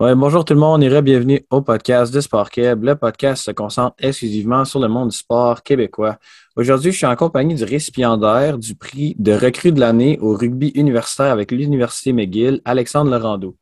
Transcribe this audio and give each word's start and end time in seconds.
Ouais, 0.00 0.14
bonjour 0.14 0.44
tout 0.44 0.54
le 0.54 0.60
monde 0.60 0.84
et 0.84 1.02
bienvenue 1.02 1.44
au 1.50 1.60
podcast 1.60 2.14
de 2.14 2.20
Sport 2.20 2.50
Québec. 2.50 2.78
Le 2.80 2.94
podcast 2.94 3.42
se 3.42 3.50
concentre 3.50 3.96
exclusivement 3.98 4.64
sur 4.64 4.78
le 4.78 4.86
monde 4.86 5.08
du 5.08 5.16
sport 5.16 5.64
québécois. 5.64 6.20
Aujourd'hui, 6.54 6.92
je 6.92 6.98
suis 6.98 7.06
en 7.06 7.16
compagnie 7.16 7.56
du 7.56 7.64
récipiendaire 7.64 8.58
du 8.58 8.76
prix 8.76 9.16
de 9.18 9.32
recrue 9.32 9.72
de 9.72 9.80
l'année 9.80 10.16
au 10.20 10.36
rugby 10.36 10.68
universitaire 10.76 11.32
avec 11.32 11.50
l'Université 11.50 12.12
McGill, 12.12 12.60
Alexandre 12.64 13.10
Laurando. 13.10 13.56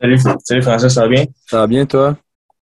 Salut, 0.00 0.18
salut 0.42 0.62
François, 0.62 0.90
ça 0.90 1.02
va 1.02 1.08
bien? 1.10 1.26
Ça 1.46 1.58
va 1.58 1.68
bien, 1.68 1.86
toi? 1.86 2.16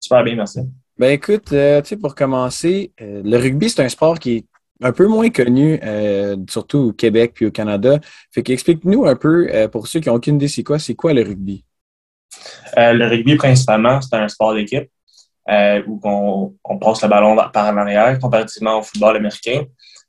Super 0.01 0.25
bien, 0.25 0.37
merci. 0.37 0.61
Ben 0.97 1.11
écoute, 1.11 1.53
euh, 1.53 1.83
tu 1.83 1.89
sais, 1.89 1.97
pour 1.99 2.15
commencer, 2.15 2.95
euh, 3.03 3.21
le 3.23 3.37
rugby, 3.37 3.69
c'est 3.69 3.85
un 3.85 3.91
sport 3.91 4.19
qui 4.19 4.37
est 4.37 4.47
un 4.81 4.93
peu 4.93 5.07
moins 5.07 5.29
connu, 5.29 5.79
euh, 5.83 6.39
surtout 6.49 6.79
au 6.79 6.93
Québec 6.95 7.33
puis 7.35 7.45
au 7.45 7.51
Canada. 7.51 8.01
Fait 8.31 8.43
qu'explique-nous 8.43 9.05
un 9.05 9.15
peu, 9.15 9.69
pour 9.71 9.89
ceux 9.89 10.01
qui 10.01 10.09
n'ont 10.09 10.15
aucune 10.15 10.37
idée, 10.37 10.49
c'est 10.49 10.65
quoi, 10.65 10.79
c'est 10.79 10.95
quoi 10.95 11.13
le 11.13 11.21
rugby? 11.21 11.67
Euh, 12.79 12.93
le 12.93 13.07
rugby, 13.07 13.37
principalement, 13.37 14.01
c'est 14.01 14.17
un 14.17 14.29
sport 14.29 14.55
d'équipe 14.55 14.89
euh, 15.49 15.83
où 15.87 16.01
on, 16.05 16.79
passe 16.79 17.03
le 17.03 17.09
ballon 17.09 17.37
par 17.53 17.73
l'arrière, 17.73 18.19
comparativement 18.19 18.79
au 18.79 18.83
football 18.83 19.17
américain. 19.17 19.65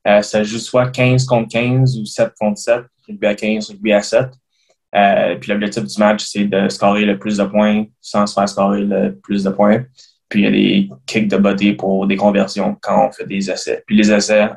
Euh, 0.07 0.21
ça 0.21 0.43
joue 0.43 0.59
soit 0.59 0.89
15 0.89 1.25
contre 1.25 1.49
15 1.49 1.97
ou 1.97 2.05
7 2.05 2.31
contre 2.39 2.59
7, 2.59 2.81
rugby 3.07 3.27
à 3.27 3.35
15, 3.35 3.69
rugby 3.69 3.93
à 3.93 4.01
7. 4.01 4.27
puis 5.39 5.51
l'objectif 5.51 5.83
du 5.83 5.99
match, 5.99 6.23
c'est 6.25 6.45
de 6.45 6.69
scorer 6.69 7.05
le 7.05 7.17
plus 7.17 7.37
de 7.37 7.45
points 7.45 7.85
sans 8.01 8.27
se 8.27 8.33
faire 8.33 8.47
scorer 8.49 8.81
le 8.81 9.15
plus 9.15 9.43
de 9.43 9.49
points. 9.49 9.83
Puis 10.29 10.41
il 10.41 10.43
y 10.43 10.47
a 10.47 10.51
des 10.51 10.89
kicks 11.05 11.27
de 11.27 11.37
body 11.37 11.73
pour 11.73 12.07
des 12.07 12.15
conversions 12.15 12.75
quand 12.81 13.07
on 13.07 13.11
fait 13.11 13.25
des 13.25 13.49
essais. 13.49 13.83
Puis 13.85 13.95
les 13.95 14.11
essais, 14.11 14.49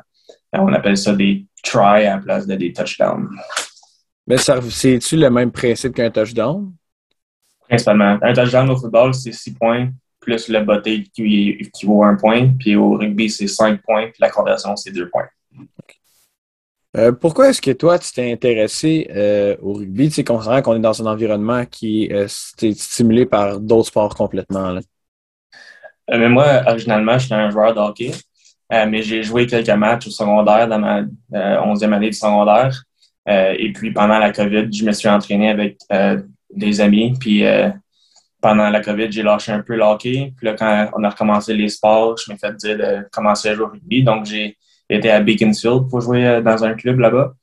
on 0.53 0.73
appelle 0.73 0.97
ça 0.97 1.13
des 1.13 1.45
try 1.63 2.05
à 2.05 2.15
la 2.15 2.17
place 2.17 2.47
de 2.47 2.55
des 2.55 2.73
touchdowns. 2.73 3.29
Mais 4.25 4.37
c'est-tu 4.37 5.15
le 5.15 5.29
même 5.29 5.51
principe 5.51 5.95
qu'un 5.95 6.11
touchdown? 6.11 6.73
Principalement. 7.67 8.17
Un 8.21 8.33
touchdown 8.33 8.69
au 8.69 8.77
football, 8.77 9.13
c'est 9.13 9.33
6 9.33 9.53
points, 9.55 9.89
plus 10.19 10.47
le 10.47 10.63
botté 10.63 11.03
qui, 11.03 11.69
qui 11.73 11.85
vaut 11.85 12.03
un 12.03 12.15
point. 12.15 12.49
Puis 12.57 12.75
au 12.75 12.91
rugby, 12.91 13.29
c'est 13.29 13.47
5 13.47 13.81
points, 13.81 14.07
puis 14.07 14.17
la 14.19 14.29
conversion, 14.29 14.75
c'est 14.75 14.91
2 14.91 15.09
points. 15.09 15.27
Euh, 16.95 17.11
pourquoi 17.11 17.49
est-ce 17.49 17.61
que 17.61 17.71
toi, 17.71 17.99
tu 17.99 18.11
t'es 18.11 18.31
intéressé 18.31 19.07
euh, 19.15 19.55
au 19.61 19.73
rugby, 19.73 20.09
tu 20.09 20.23
considérant 20.23 20.61
qu'on 20.61 20.75
est 20.75 20.79
dans 20.79 20.99
un 21.01 21.11
environnement 21.11 21.65
qui 21.65 22.05
est 22.05 22.13
euh, 22.13 22.27
stimulé 22.27 23.25
par 23.25 23.59
d'autres 23.59 23.89
sports 23.89 24.15
complètement? 24.15 24.71
Là? 24.71 24.81
mais 26.09 26.29
moi, 26.29 26.63
originalement, 26.65 27.19
j'étais 27.19 27.35
un 27.35 27.49
joueur 27.49 27.73
de 27.73 27.79
hockey, 27.79 28.11
mais 28.71 29.01
j'ai 29.01 29.23
joué 29.23 29.45
quelques 29.45 29.69
matchs 29.69 30.07
au 30.07 30.09
secondaire 30.09 30.67
dans 30.69 30.79
ma 30.79 31.01
11e 31.31 31.93
année 31.93 32.09
du 32.09 32.17
secondaire. 32.17 32.81
et 33.27 33.73
puis, 33.73 33.91
pendant 33.91 34.17
la 34.17 34.31
COVID, 34.31 34.71
je 34.71 34.85
me 34.85 34.93
suis 34.93 35.09
entraîné 35.09 35.49
avec 35.49 35.77
des 36.53 36.81
amis. 36.81 37.13
Puis 37.19 37.45
euh, 37.45 37.69
pendant 38.41 38.69
la 38.69 38.81
COVID, 38.81 39.11
j'ai 39.11 39.23
lâché 39.23 39.51
un 39.51 39.61
peu 39.61 39.75
le 39.75 39.83
hockey. 39.83 40.33
Puis 40.37 40.45
là, 40.45 40.53
quand 40.53 40.89
on 40.95 41.03
a 41.03 41.09
recommencé 41.09 41.53
les 41.53 41.69
sports, 41.69 42.17
je 42.17 42.31
m'ai 42.31 42.37
fait 42.37 42.55
dire 42.55 42.77
de 42.77 43.07
commencer 43.11 43.49
à 43.49 43.55
jouer 43.55 43.65
au 43.65 43.69
rugby. 43.69 44.03
Donc, 44.03 44.25
j'ai 44.25 44.57
été 44.89 45.09
à 45.09 45.19
Beaconsfield 45.19 45.89
pour 45.89 46.01
jouer 46.01 46.25
euh, 46.25 46.41
dans 46.41 46.63
un 46.63 46.73
club 46.73 46.99
là-bas. 46.99 47.33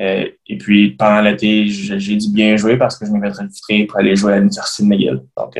Euh, 0.00 0.28
et 0.46 0.58
puis, 0.58 0.92
pendant 0.92 1.20
l'été, 1.20 1.66
j'ai 1.66 2.16
dû 2.16 2.30
bien 2.32 2.56
jouer 2.56 2.76
parce 2.76 2.96
que 2.96 3.06
je 3.06 3.10
m'ai 3.10 3.30
fait 3.30 3.84
pour 3.86 3.98
aller 3.98 4.16
jouer 4.16 4.34
à 4.34 4.36
l'Université 4.38 4.84
de 4.84 4.88
McGill. 4.88 5.22
Donc, 5.36 5.58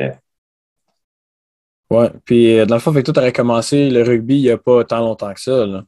Ouais. 1.89 2.11
Puis, 2.23 2.65
dans 2.67 2.75
le 2.75 2.79
fond, 2.79 2.93
fait 2.93 3.01
que 3.01 3.11
tu 3.11 3.19
aurais 3.19 3.33
commencé 3.33 3.89
le 3.89 4.03
rugby 4.03 4.35
il 4.35 4.43
n'y 4.43 4.51
a 4.51 4.57
pas 4.57 4.83
tant 4.83 4.99
longtemps 4.99 5.33
que 5.33 5.41
ça. 5.41 5.65
Là. 5.65 5.83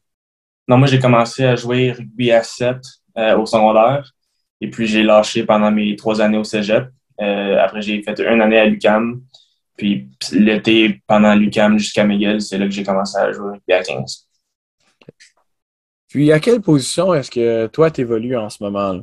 Non, 0.68 0.78
moi, 0.78 0.88
j'ai 0.88 1.00
commencé 1.00 1.46
à 1.46 1.56
jouer 1.56 1.92
rugby 1.92 2.32
à 2.32 2.42
7 2.42 2.78
au 3.38 3.46
secondaire. 3.46 4.12
Et 4.62 4.70
puis, 4.70 4.88
j'ai 4.88 5.04
lâché 5.04 5.44
pendant 5.44 5.72
mes 5.72 5.96
trois 5.96 6.20
années 6.22 6.38
au 6.38 6.44
cégep. 6.44 6.88
Euh, 7.20 7.58
après, 7.60 7.82
j'ai 7.82 8.02
fait 8.02 8.20
une 8.20 8.42
année 8.42 8.60
à 8.60 8.66
l'UCAM. 8.66 9.22
Puis 9.78 10.10
l'été, 10.32 11.02
pendant 11.08 11.34
l'UCAM 11.34 11.78
jusqu'à 11.78 12.06
McGill, 12.06 12.42
c'est 12.42 12.58
là 12.58 12.66
que 12.66 12.72
j'ai 12.72 12.84
commencé 12.84 13.18
à 13.18 13.32
jouer 13.32 13.58
à 13.70 13.82
15. 13.82 14.28
Puis 16.08 16.32
à 16.32 16.40
quelle 16.40 16.62
position 16.62 17.14
est-ce 17.14 17.32
que 17.32 17.68
toi, 17.68 17.90
tu 17.90 18.02
évolues 18.02 18.38
en 18.38 18.50
ce 18.50 18.62
moment? 18.62 19.02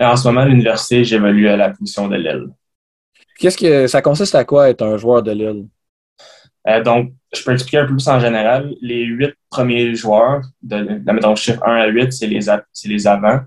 En 0.00 0.16
ce 0.16 0.28
moment, 0.28 0.40
à 0.40 0.46
l'université, 0.46 1.04
j'évolue 1.04 1.48
à 1.48 1.56
la 1.56 1.70
position 1.70 2.08
de 2.08 2.16
l'aile. 2.16 2.48
Qu'est-ce 3.38 3.56
que 3.56 3.86
ça 3.86 4.02
consiste 4.02 4.34
à 4.34 4.44
quoi 4.44 4.68
être 4.68 4.82
un 4.82 4.96
joueur 4.96 5.22
de 5.22 5.30
l'aile? 5.30 5.66
Euh, 6.66 6.82
donc, 6.82 7.12
je 7.32 7.42
peux 7.42 7.52
expliquer 7.52 7.78
un 7.78 7.86
peu 7.86 7.92
plus 7.92 8.08
en 8.08 8.18
général. 8.18 8.74
Les 8.80 9.04
huit 9.04 9.34
premiers 9.48 9.94
joueurs, 9.94 10.42
de, 10.62 11.00
mettons, 11.10 11.36
chiffre 11.36 11.62
1 11.64 11.76
à 11.76 11.86
8, 11.86 12.12
c'est 12.12 12.26
les, 12.26 12.40
les 12.84 13.06
avants. 13.06 13.40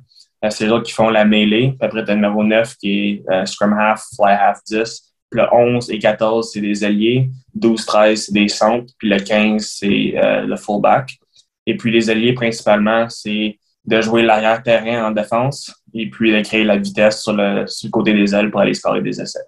Euh, 0.43 0.49
c'est 0.49 0.67
autres 0.69 0.85
qui 0.85 0.93
font 0.93 1.09
la 1.09 1.25
mêlée. 1.25 1.75
Puis 1.79 1.87
après, 1.87 2.03
tu 2.03 2.11
as 2.11 2.15
le 2.15 2.21
numéro 2.21 2.43
9 2.43 2.75
qui 2.77 2.91
est 2.91 3.31
euh, 3.31 3.45
Scrum 3.45 3.73
Half, 3.73 4.03
Fly 4.15 4.33
Half 4.33 4.59
10. 4.65 5.13
Puis 5.29 5.39
le 5.39 5.47
11 5.53 5.89
et 5.91 5.99
14, 5.99 6.51
c'est 6.51 6.61
des 6.61 6.83
alliés. 6.83 7.29
12, 7.53 7.85
13, 7.85 8.25
c'est 8.25 8.33
des 8.33 8.47
centres. 8.47 8.93
Puis 8.97 9.09
le 9.09 9.19
15, 9.19 9.65
c'est 9.65 10.13
euh, 10.17 10.41
le 10.41 10.55
fullback. 10.55 11.17
Et 11.65 11.77
puis 11.77 11.91
les 11.91 12.09
alliés, 12.09 12.33
principalement, 12.33 13.07
c'est 13.09 13.57
de 13.85 14.01
jouer 14.01 14.23
l'arrière-terrain 14.23 15.07
en 15.07 15.11
défense 15.11 15.73
et 15.93 16.09
puis 16.09 16.31
de 16.31 16.41
créer 16.41 16.63
la 16.63 16.77
vitesse 16.77 17.21
sur 17.21 17.33
le, 17.33 17.65
sur 17.67 17.87
le 17.87 17.91
côté 17.91 18.13
des 18.13 18.33
ailes 18.35 18.51
pour 18.51 18.61
aller 18.61 18.73
scorer 18.73 19.01
des 19.01 19.19
essais. 19.19 19.39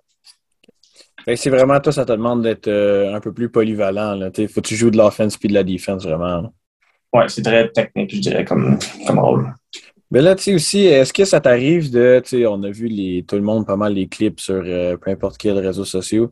C'est 1.36 1.50
vraiment, 1.50 1.80
toi, 1.80 1.94
ça 1.94 2.04
te 2.04 2.12
demande 2.12 2.44
d'être 2.44 2.70
un 2.70 3.20
peu 3.20 3.32
plus 3.32 3.50
polyvalent. 3.50 4.30
Il 4.38 4.48
faut 4.50 4.62
que 4.62 4.68
tu 4.68 4.76
joues 4.76 4.92
de 4.92 4.98
l'offense 4.98 5.38
puis 5.38 5.48
de 5.48 5.54
la 5.54 5.64
défense, 5.64 6.06
vraiment. 6.06 6.52
Oui, 7.14 7.24
c'est 7.28 7.44
très 7.44 7.70
technique, 7.70 8.14
je 8.14 8.20
dirais, 8.20 8.44
comme, 8.44 8.78
comme 9.08 9.20
rôle. 9.20 9.54
Mais 10.14 10.22
là, 10.22 10.36
tu 10.36 10.44
sais 10.44 10.54
aussi, 10.54 10.80
est-ce 10.82 11.12
que 11.12 11.26
ça 11.26 11.42
t'arrive 11.42 11.92
de, 11.92 12.22
tu 12.24 12.30
sais, 12.30 12.46
on 12.46 12.62
a 12.62 12.70
vu 12.70 13.24
tout 13.26 13.36
le 13.36 13.42
monde 13.42 13.66
pas 13.66 13.76
mal 13.76 13.96
les 13.96 14.08
clips 14.08 14.40
sur 14.40 14.62
euh, 14.64 14.96
peu 14.96 15.10
importe 15.10 15.40
quel 15.40 15.58
réseau 15.58 15.86
social, 15.86 16.28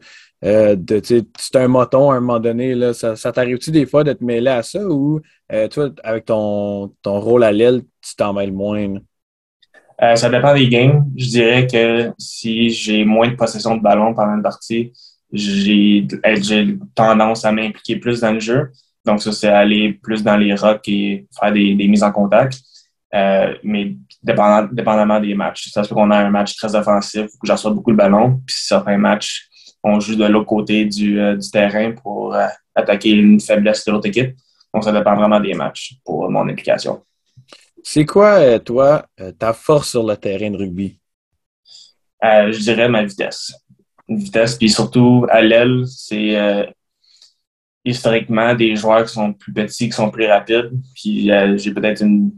euh, 0.45 0.75
de, 0.75 0.99
tu 0.99 1.23
sais, 1.39 1.57
un 1.57 1.67
moton 1.67 2.11
à 2.11 2.17
un 2.17 2.19
moment 2.19 2.39
donné, 2.39 2.75
là, 2.75 2.93
ça, 2.93 3.15
ça 3.15 3.31
t'arrive-tu 3.31 3.71
des 3.71 3.87
fois 3.87 4.03
de 4.03 4.13
te 4.13 4.23
mêler 4.23 4.51
à 4.51 4.61
ça 4.61 4.87
ou, 4.87 5.19
euh, 5.51 5.67
toi, 5.67 5.89
avec 6.03 6.25
ton, 6.25 6.93
ton 7.01 7.19
rôle 7.19 7.43
à 7.43 7.51
l'aile, 7.51 7.81
tu 8.03 8.15
t'en 8.15 8.33
mêles 8.33 8.53
moins? 8.53 8.93
ça 10.15 10.29
dépend 10.29 10.53
des 10.53 10.69
games. 10.69 11.03
Je 11.17 11.25
dirais 11.25 11.65
que 11.65 12.11
si 12.19 12.69
j'ai 12.69 13.03
moins 13.03 13.29
de 13.29 13.35
possession 13.35 13.77
de 13.77 13.81
ballon 13.81 14.13
pendant 14.13 14.35
une 14.35 14.43
partie, 14.43 14.93
j'ai 15.33 16.07
tendance 16.93 17.45
à 17.45 17.51
m'impliquer 17.51 17.95
plus 17.95 18.19
dans 18.19 18.33
le 18.33 18.39
jeu. 18.39 18.69
Donc, 19.05 19.23
ça, 19.23 19.31
c'est 19.31 19.49
aller 19.49 19.93
plus 19.93 20.23
dans 20.23 20.37
les 20.37 20.53
rocks 20.53 20.87
et 20.87 21.25
faire 21.39 21.51
des, 21.51 21.73
des 21.73 21.87
mises 21.87 22.03
en 22.03 22.11
contact. 22.11 22.59
Euh, 23.13 23.53
mais 23.63 23.95
dépendant, 24.23 24.67
dépendamment 24.71 25.19
des 25.19 25.33
matchs. 25.33 25.69
Ça 25.69 25.83
se 25.83 25.89
peut 25.89 25.95
qu'on 25.95 26.11
a 26.11 26.17
un 26.17 26.29
match 26.29 26.55
très 26.55 26.75
offensif 26.75 27.25
où 27.41 27.45
j'assois 27.45 27.71
beaucoup 27.71 27.91
le 27.91 27.97
ballon. 27.97 28.41
Puis 28.45 28.55
certains 28.59 28.97
matchs, 28.97 29.49
on 29.83 29.99
joue 29.99 30.15
de 30.15 30.25
l'autre 30.25 30.45
côté 30.45 30.85
du, 30.85 31.19
euh, 31.19 31.35
du, 31.35 31.49
terrain 31.49 31.91
pour 31.91 32.33
euh, 32.33 32.47
attaquer 32.73 33.09
une 33.09 33.39
faiblesse 33.39 33.83
de 33.85 33.91
l'autre 33.91 34.07
équipe. 34.07 34.35
Donc, 34.73 34.85
ça 34.85 34.93
dépend 34.93 35.15
vraiment 35.15 35.39
des 35.39 35.53
matchs 35.53 35.95
pour 36.05 36.29
mon 36.31 36.47
implication. 36.47 37.03
C'est 37.83 38.05
quoi, 38.05 38.59
toi, 38.59 39.05
ta 39.37 39.53
force 39.53 39.89
sur 39.89 40.05
le 40.05 40.15
terrain 40.15 40.51
de 40.51 40.57
rugby? 40.57 40.97
je 42.23 42.59
dirais 42.59 42.87
ma 42.87 43.03
vitesse. 43.03 43.51
vitesse, 44.07 44.55
puis 44.55 44.69
surtout 44.69 45.25
à 45.29 45.41
l'aile, 45.41 45.83
c'est 45.87 46.71
historiquement 47.83 48.53
des 48.53 48.75
joueurs 48.75 49.03
qui 49.03 49.13
sont 49.13 49.33
plus 49.33 49.51
petits, 49.51 49.89
qui 49.89 49.95
sont 49.95 50.11
plus 50.11 50.27
rapides. 50.27 50.71
Puis 50.93 51.31
j'ai 51.57 51.73
peut-être 51.73 52.03
une 52.03 52.31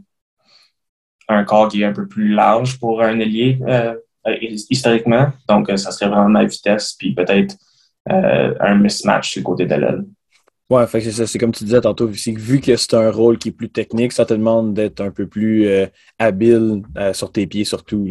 un 1.28 1.44
corps 1.44 1.68
qui 1.68 1.82
est 1.82 1.84
un 1.84 1.92
peu 1.92 2.06
plus 2.06 2.28
large 2.28 2.78
pour 2.78 3.02
un 3.02 3.18
ailier 3.18 3.58
euh, 3.66 3.94
euh, 4.26 4.36
historiquement. 4.70 5.32
Donc, 5.48 5.70
euh, 5.70 5.76
ça 5.76 5.90
serait 5.90 6.08
vraiment 6.08 6.28
ma 6.28 6.44
vitesse, 6.44 6.94
puis 6.98 7.14
peut-être 7.14 7.56
un 8.06 8.74
mismatch 8.74 9.38
du 9.38 9.42
côté 9.42 9.64
de 9.64 9.74
l'aile. 9.76 10.04
Ouais, 10.68 10.86
c'est 10.86 11.10
ça. 11.10 11.26
C'est 11.26 11.38
comme 11.38 11.52
tu 11.52 11.64
disais 11.64 11.80
tantôt, 11.80 12.06
vu 12.06 12.60
que 12.60 12.76
c'est 12.76 12.94
un 12.94 13.10
rôle 13.10 13.38
qui 13.38 13.48
est 13.48 13.52
plus 13.52 13.70
technique, 13.70 14.12
ça 14.12 14.26
te 14.26 14.34
demande 14.34 14.74
d'être 14.74 15.00
un 15.00 15.10
peu 15.10 15.26
plus 15.26 15.66
habile 16.18 16.82
sur 17.14 17.32
tes 17.32 17.46
pieds 17.46 17.64
surtout. 17.64 18.06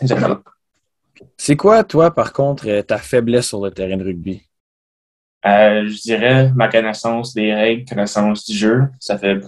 Exactement. 0.00 0.38
C'est 1.36 1.56
quoi, 1.56 1.84
toi, 1.84 2.14
par 2.14 2.32
contre, 2.32 2.80
ta 2.80 2.96
faiblesse 2.96 3.48
sur 3.48 3.62
le 3.62 3.70
terrain 3.70 3.98
de 3.98 4.04
rugby? 4.04 4.42
je 5.44 6.00
dirais 6.00 6.50
ma 6.56 6.68
connaissance 6.68 7.34
des 7.34 7.52
règles, 7.52 7.86
connaissance 7.86 8.46
du 8.46 8.56
jeu. 8.56 8.84
Ça 8.98 9.18
fait 9.18 9.40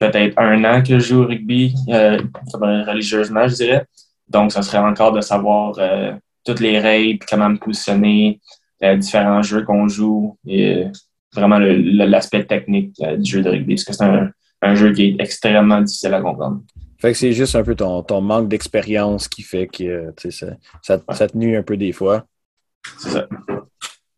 peut-être 0.00 0.38
un 0.38 0.64
an 0.64 0.82
que 0.82 0.98
je 0.98 1.08
joue 1.08 1.22
au 1.22 1.26
rugby, 1.26 1.74
euh, 1.90 2.18
religieusement, 2.52 3.46
je 3.46 3.54
dirais. 3.54 3.86
Donc, 4.28 4.50
ça 4.50 4.62
serait 4.62 4.78
encore 4.78 5.12
de 5.12 5.20
savoir 5.20 5.74
euh, 5.78 6.12
toutes 6.44 6.60
les 6.60 6.78
règles, 6.78 7.24
comment 7.28 7.50
me 7.50 7.58
positionner, 7.58 8.40
les 8.80 8.88
euh, 8.88 8.96
différents 8.96 9.42
jeux 9.42 9.62
qu'on 9.62 9.86
joue 9.88 10.38
et 10.46 10.86
vraiment 11.34 11.58
l'aspect 11.58 12.44
technique 12.44 12.96
du 13.18 13.30
jeu 13.30 13.42
de 13.42 13.50
rugby, 13.50 13.74
parce 13.74 13.84
que 13.84 13.92
c'est 13.92 14.04
un, 14.62 14.74
jeu 14.74 14.92
qui 14.92 15.04
est 15.04 15.16
extrêmement 15.20 15.80
difficile 15.80 16.14
à 16.14 16.20
comprendre. 16.20 16.62
Fait 16.98 17.12
que 17.12 17.18
c'est 17.18 17.32
juste 17.32 17.54
un 17.54 17.62
peu 17.62 17.74
ton, 17.74 18.02
ton 18.02 18.20
manque 18.20 18.48
d'expérience 18.48 19.28
qui 19.28 19.42
fait 19.42 19.66
que 19.66 20.12
ça, 20.16 20.46
ça, 20.82 21.00
ça, 21.12 21.28
te 21.28 21.36
nuit 21.36 21.56
un 21.56 21.62
peu 21.62 21.76
des 21.76 21.92
fois. 21.92 22.24
C'est 22.98 23.10
ça 23.10 23.28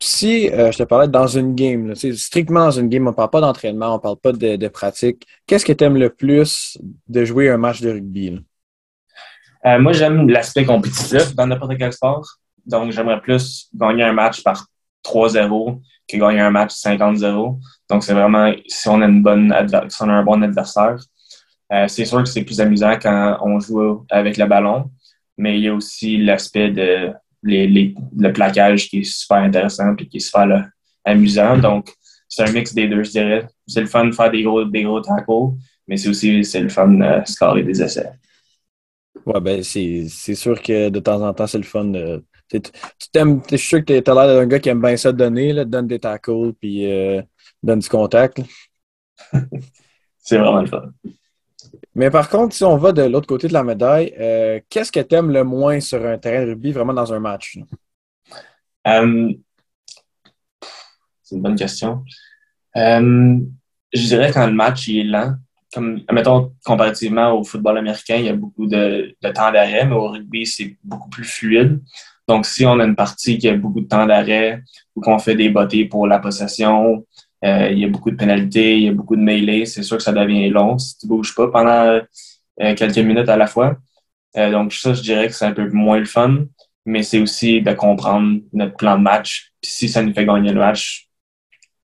si 0.02 0.50
euh, 0.50 0.72
je 0.72 0.78
te 0.78 0.82
parlais 0.82 1.08
dans 1.08 1.26
une 1.26 1.54
game, 1.54 1.94
strictement 1.94 2.64
dans 2.66 2.70
une 2.72 2.88
game, 2.88 3.06
on 3.06 3.10
ne 3.10 3.14
parle 3.14 3.30
pas 3.30 3.40
d'entraînement, 3.40 3.90
on 3.90 3.96
ne 3.96 4.00
parle 4.00 4.16
pas 4.16 4.32
de, 4.32 4.68
pratique, 4.68 5.26
qu'est-ce 5.46 5.64
que 5.64 5.72
tu 5.72 5.84
aimes 5.84 5.96
le 5.96 6.10
plus 6.10 6.78
de 7.08 7.24
jouer 7.24 7.50
un 7.50 7.56
match 7.56 7.80
de 7.80 7.90
rugby? 7.90 8.44
Euh, 9.64 9.78
moi, 9.78 9.92
j'aime 9.92 10.28
l'aspect 10.28 10.64
compétitif 10.64 11.34
dans 11.36 11.46
n'importe 11.46 11.78
quel 11.78 11.92
sport. 11.92 12.26
Donc, 12.66 12.90
j'aimerais 12.90 13.20
plus 13.20 13.68
gagner 13.74 14.02
un 14.02 14.12
match 14.12 14.42
par 14.42 14.66
3-0 15.04 15.80
que 16.08 16.16
gagner 16.16 16.40
un 16.40 16.50
match 16.50 16.72
50-0. 16.72 17.60
Donc, 17.88 18.02
c'est 18.02 18.14
vraiment 18.14 18.52
si 18.66 18.88
on 18.88 19.00
a, 19.02 19.06
une 19.06 19.22
bonne 19.22 19.54
si 19.88 20.02
on 20.02 20.08
a 20.08 20.12
un 20.12 20.24
bon 20.24 20.42
adversaire. 20.42 20.96
Euh, 21.72 21.86
c'est 21.88 22.04
sûr 22.04 22.18
que 22.18 22.28
c'est 22.28 22.42
plus 22.42 22.60
amusant 22.60 22.98
quand 23.00 23.38
on 23.42 23.60
joue 23.60 24.04
avec 24.10 24.36
le 24.36 24.46
ballon, 24.46 24.90
mais 25.38 25.58
il 25.58 25.64
y 25.64 25.68
a 25.68 25.74
aussi 25.74 26.18
l'aspect 26.18 26.70
de 26.70 27.12
les, 27.42 27.94
le 28.16 28.32
plaquage 28.32 28.88
qui 28.88 29.00
est 29.00 29.04
super 29.04 29.38
intéressant 29.38 29.94
et 29.96 30.06
qui 30.06 30.18
est 30.18 30.20
super 30.20 30.70
amusant. 31.04 31.58
Donc, 31.58 31.90
c'est 32.28 32.48
un 32.48 32.52
mix 32.52 32.74
des 32.74 32.88
deux, 32.88 33.02
je 33.02 33.10
dirais. 33.10 33.46
C'est 33.66 33.80
le 33.80 33.86
fun 33.86 34.06
de 34.06 34.12
faire 34.12 34.30
des 34.30 34.42
gros, 34.42 34.64
des 34.64 34.82
gros 34.82 35.00
tackles, 35.00 35.56
mais 35.86 35.96
c'est 35.96 36.08
aussi 36.08 36.44
c'est 36.44 36.60
le 36.60 36.68
fun 36.68 36.88
de 36.88 37.22
scorer 37.26 37.62
des 37.62 37.82
essais. 37.82 38.10
Ouais, 39.26 39.40
ben 39.40 39.62
c'est 39.62 40.08
sûr 40.08 40.60
que 40.60 40.88
de 40.88 41.00
temps 41.00 41.20
en 41.22 41.32
temps, 41.34 41.46
c'est 41.46 41.58
le 41.58 41.64
fun. 41.64 41.92
Tu 42.48 42.60
t'aimes, 43.12 43.42
je 43.50 43.56
suis 43.56 43.68
sûr 43.68 43.84
que 43.84 44.00
tu 44.00 44.10
as 44.10 44.14
l'air 44.14 44.26
d'un 44.26 44.46
gars 44.46 44.58
qui 44.58 44.68
aime 44.68 44.80
bien 44.80 44.96
ça 44.96 45.12
donner, 45.12 45.52
là, 45.52 45.64
donne 45.64 45.86
des 45.86 45.98
tackles 45.98 46.52
puis 46.60 46.90
euh, 46.90 47.22
donne 47.62 47.78
du 47.78 47.88
contact. 47.88 48.40
c'est 50.18 50.38
vraiment 50.38 50.60
le 50.60 50.66
fun. 50.66 50.92
Mais 51.94 52.10
par 52.10 52.28
contre, 52.28 52.54
si 52.54 52.64
on 52.64 52.76
va 52.76 52.92
de 52.92 53.02
l'autre 53.02 53.26
côté 53.26 53.48
de 53.48 53.52
la 53.52 53.62
médaille, 53.62 54.14
euh, 54.18 54.60
qu'est-ce 54.70 54.90
que 54.90 55.00
tu 55.00 55.14
aimes 55.14 55.30
le 55.30 55.44
moins 55.44 55.80
sur 55.80 56.04
un 56.06 56.16
terrain 56.18 56.44
de 56.44 56.50
rugby, 56.50 56.72
vraiment 56.72 56.94
dans 56.94 57.12
un 57.12 57.20
match? 57.20 57.58
Euh, 58.86 59.32
c'est 61.22 61.36
une 61.36 61.42
bonne 61.42 61.56
question. 61.56 62.04
Euh, 62.76 63.38
je 63.92 64.06
dirais 64.06 64.32
quand 64.32 64.46
le 64.46 64.54
match 64.54 64.88
est 64.88 65.04
lent, 65.04 65.34
comme, 65.72 66.00
mettons, 66.10 66.54
comparativement 66.64 67.32
au 67.32 67.44
football 67.44 67.78
américain, 67.78 68.16
il 68.16 68.24
y 68.24 68.28
a 68.28 68.36
beaucoup 68.36 68.66
de, 68.66 69.16
temps 69.22 69.52
d'arrêt, 69.52 69.86
mais 69.86 69.94
au 69.94 70.08
rugby, 70.08 70.46
c'est 70.46 70.76
beaucoup 70.82 71.08
plus 71.08 71.24
fluide. 71.24 71.80
Donc, 72.28 72.46
si 72.46 72.64
on 72.64 72.78
a 72.78 72.84
une 72.84 72.96
partie 72.96 73.38
qui 73.38 73.48
a 73.48 73.56
beaucoup 73.56 73.80
de 73.80 73.88
temps 73.88 74.06
d'arrêt 74.06 74.62
ou 74.94 75.00
qu'on 75.00 75.18
fait 75.18 75.34
des 75.34 75.50
bottées 75.50 75.86
pour 75.86 76.06
la 76.06 76.18
possession, 76.18 77.06
euh, 77.44 77.68
il 77.70 77.78
y 77.78 77.84
a 77.84 77.88
beaucoup 77.88 78.10
de 78.10 78.16
pénalités, 78.16 78.76
il 78.76 78.84
y 78.84 78.88
a 78.88 78.92
beaucoup 78.92 79.16
de 79.16 79.20
mêlées. 79.20 79.66
C'est 79.66 79.82
sûr 79.82 79.96
que 79.96 80.02
ça 80.02 80.12
devient 80.12 80.48
long 80.48 80.78
si 80.78 80.98
tu 80.98 81.06
bouges 81.06 81.34
pas 81.34 81.48
pendant 81.48 82.00
euh, 82.60 82.74
quelques 82.74 82.98
minutes 82.98 83.28
à 83.28 83.36
la 83.36 83.46
fois. 83.46 83.76
Euh, 84.36 84.50
donc, 84.50 84.72
ça, 84.72 84.94
je 84.94 85.02
dirais 85.02 85.26
que 85.26 85.34
c'est 85.34 85.44
un 85.44 85.52
peu 85.52 85.68
moins 85.70 85.98
le 85.98 86.04
fun, 86.04 86.46
mais 86.86 87.02
c'est 87.02 87.20
aussi 87.20 87.60
de 87.60 87.72
comprendre 87.72 88.40
notre 88.52 88.76
plan 88.76 88.96
de 88.96 89.02
match. 89.02 89.52
Puis 89.60 89.70
si 89.70 89.88
ça 89.88 90.02
nous 90.02 90.14
fait 90.14 90.24
gagner 90.24 90.52
le 90.52 90.60
match, 90.60 91.08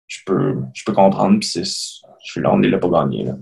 je 0.06 0.18
peux, 0.24 0.62
je 0.74 0.84
peux 0.84 0.92
comprendre. 0.92 1.40
Puis 1.40 1.50
je 1.54 1.62
suis 2.22 2.40
là, 2.40 2.52
on 2.52 2.62
est 2.62 2.68
là 2.68 2.78
pour 2.78 2.92
gagner. 2.92 3.24
Là. 3.24 3.34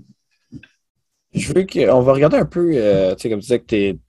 Je 1.33 1.53
veux 1.53 1.63
qu'on 1.63 2.01
va 2.01 2.13
regarder 2.13 2.37
un 2.37 2.45
peu, 2.45 2.71
euh, 2.73 3.13
tu 3.13 3.21
sais, 3.21 3.29
comme 3.29 3.39
tu 3.39 3.43
disais 3.43 3.59
que 3.59 3.65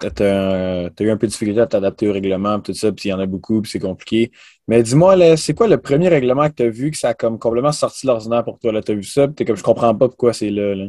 tu 0.09 0.23
as, 0.23 1.05
eu 1.05 1.11
un 1.11 1.17
peu 1.19 1.27
de 1.27 1.33
difficulté 1.33 1.61
à 1.61 1.67
t'adapter 1.67 2.09
au 2.09 2.15
règlement, 2.15 2.61
tout 2.61 2.73
ça, 2.73 2.91
puis 2.93 3.11
il 3.11 3.13
y 3.13 3.13
en 3.13 3.19
a 3.19 3.27
beaucoup, 3.27 3.61
puis 3.61 3.71
c'est 3.71 3.79
compliqué. 3.79 4.33
Mais 4.69 4.83
dis-moi, 4.83 5.37
c'est 5.37 5.53
quoi 5.53 5.69
le 5.69 5.79
premier 5.79 6.09
règlement 6.09 6.49
que 6.49 6.55
tu 6.55 6.63
as 6.63 6.71
vu 6.71 6.91
que 6.91 6.97
ça 6.97 7.11
a 7.11 7.15
comme 7.15 7.39
complètement 7.39 7.73
sorti 7.73 8.07
l'ordinaire 8.07 8.43
pour 8.43 8.59
toi? 8.59 8.81
Tu 8.81 8.93
as 8.93 8.95
vu 8.95 9.05
ça, 9.05 9.29
puis 9.29 9.45
comme 9.45 9.57
je 9.57 9.63
comprends 9.63 9.95
pas 9.95 10.09
pourquoi 10.09 10.33
c'est 10.33 10.51
là. 10.51 10.75
là. 10.75 10.87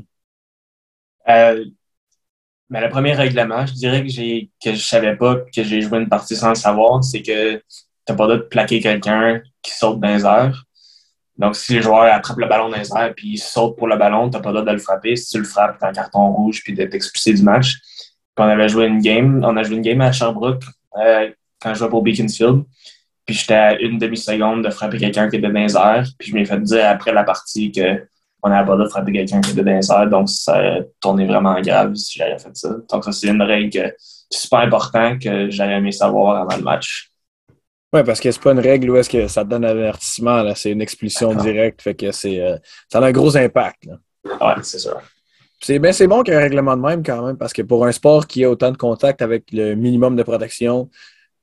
Euh, 1.27 1.65
mais 2.69 2.79
le 2.79 2.89
premier 2.89 3.13
règlement, 3.13 3.65
je 3.65 3.73
dirais 3.73 4.01
que 4.01 4.09
j'ai 4.09 4.49
que 4.63 4.73
je 4.73 4.81
savais 4.81 5.17
pas 5.17 5.35
que 5.35 5.63
j'ai 5.63 5.81
joué 5.81 5.99
une 5.99 6.07
partie 6.07 6.37
sans 6.37 6.49
le 6.49 6.55
savoir, 6.55 7.03
c'est 7.03 7.21
que 7.21 7.57
tu 7.57 7.63
n'as 8.09 8.15
pas 8.15 8.27
le 8.27 8.33
droit 8.33 8.37
de 8.37 8.49
plaquer 8.49 8.79
quelqu'un 8.79 9.41
qui 9.61 9.71
saute 9.71 9.99
dans 9.99 10.07
les. 10.07 10.23
Donc, 11.37 11.55
si 11.55 11.73
les 11.73 11.81
joueurs 11.81 12.13
attrapent 12.13 12.37
le 12.37 12.47
ballon 12.47 12.69
dans 12.69 12.77
les 12.77 12.91
airs 12.95 13.13
puis 13.15 13.29
ils 13.33 13.37
sautent 13.37 13.77
pour 13.77 13.87
le 13.87 13.97
ballon, 13.97 14.29
tu 14.29 14.37
n'as 14.37 14.43
pas 14.43 14.49
le 14.49 14.55
droit 14.55 14.65
de 14.65 14.71
le 14.71 14.77
frapper. 14.77 15.15
Si 15.15 15.29
tu 15.29 15.37
le 15.39 15.43
frappes, 15.43 15.79
tu 15.79 15.85
as 15.85 15.89
un 15.89 15.93
carton 15.93 16.31
rouge 16.31 16.61
puis 16.63 16.73
d'être 16.73 16.93
expulsé 16.93 17.33
du 17.33 17.43
match. 17.43 17.77
Puis 18.35 18.45
on 18.45 18.49
avait 18.49 18.69
joué 18.69 18.85
une 18.85 19.01
game, 19.01 19.43
on 19.43 19.57
a 19.57 19.63
joué 19.63 19.75
une 19.75 19.81
game 19.81 20.01
à 20.01 20.11
Sherbrooke 20.11 20.63
euh, 20.97 21.29
quand 21.59 21.73
je 21.73 21.79
jouais 21.79 21.89
pour 21.89 22.03
Beaconsfield. 22.03 22.63
Puis 23.25 23.35
j'étais 23.35 23.53
à 23.53 23.79
une 23.79 23.97
demi-seconde 23.97 24.63
de 24.63 24.69
frapper 24.69 24.97
quelqu'un 24.97 25.29
qui 25.29 25.37
était 25.37 25.47
dans 25.49 25.53
les. 25.53 26.03
Puis 26.17 26.29
je 26.29 26.35
m'ai 26.35 26.45
fait 26.45 26.61
dire 26.61 26.87
après 26.87 27.13
la 27.13 27.23
partie 27.23 27.71
que 27.71 28.03
on 28.43 28.49
n'avait 28.49 28.65
pas 28.65 28.71
le 28.71 28.77
droit 28.77 28.85
de 28.85 28.89
frapper 28.89 29.11
quelqu'un 29.11 29.41
qui 29.41 29.51
était 29.51 29.63
dans 29.63 30.01
les. 30.03 30.09
Donc 30.09 30.29
ça 30.29 30.57
a 30.57 30.79
tourné 30.99 31.25
vraiment 31.25 31.59
grave 31.61 31.95
si 31.95 32.17
j'avais 32.17 32.39
fait 32.39 32.55
ça. 32.55 32.69
Donc 32.89 33.03
ça, 33.03 33.11
c'est 33.11 33.27
une 33.27 33.41
règle 33.41 33.93
super 34.29 34.59
importante 34.59 35.19
que 35.19 35.49
j'aurais 35.49 35.75
aimé 35.75 35.91
savoir 35.91 36.41
avant 36.41 36.57
le 36.57 36.63
match. 36.63 37.10
Oui, 37.93 38.03
parce 38.05 38.21
que 38.21 38.31
c'est 38.31 38.41
pas 38.41 38.53
une 38.53 38.59
règle 38.59 38.89
où 38.89 38.95
est-ce 38.95 39.09
que 39.09 39.27
ça 39.27 39.43
te 39.43 39.49
donne 39.49 39.65
un 39.65 39.69
avertissement, 39.69 40.43
là. 40.43 40.55
C'est 40.55 40.71
une 40.71 40.81
expulsion 40.81 41.33
directe. 41.35 41.81
Fait 41.81 41.93
que 41.93 42.11
c'est. 42.11 42.39
Euh, 42.39 42.57
ça 42.89 42.99
a 42.99 43.05
un 43.05 43.11
gros 43.11 43.35
impact. 43.35 43.89
Oui, 44.23 44.53
c'est 44.61 44.79
sûr. 44.79 45.01
C'est 45.63 45.77
ben, 45.77 45.93
bon 46.07 46.23
qu'il 46.23 46.33
y 46.33 46.37
ait 46.37 46.39
un 46.39 46.43
règlement 46.43 46.75
de 46.75 46.81
même 46.81 47.03
quand 47.03 47.25
même, 47.25 47.37
parce 47.37 47.53
que 47.53 47.61
pour 47.61 47.85
un 47.85 47.91
sport 47.91 48.25
qui 48.25 48.43
a 48.43 48.49
autant 48.49 48.71
de 48.71 48.77
contact 48.77 49.21
avec 49.21 49.45
le 49.51 49.75
minimum 49.75 50.15
de 50.15 50.23
protection, 50.23 50.89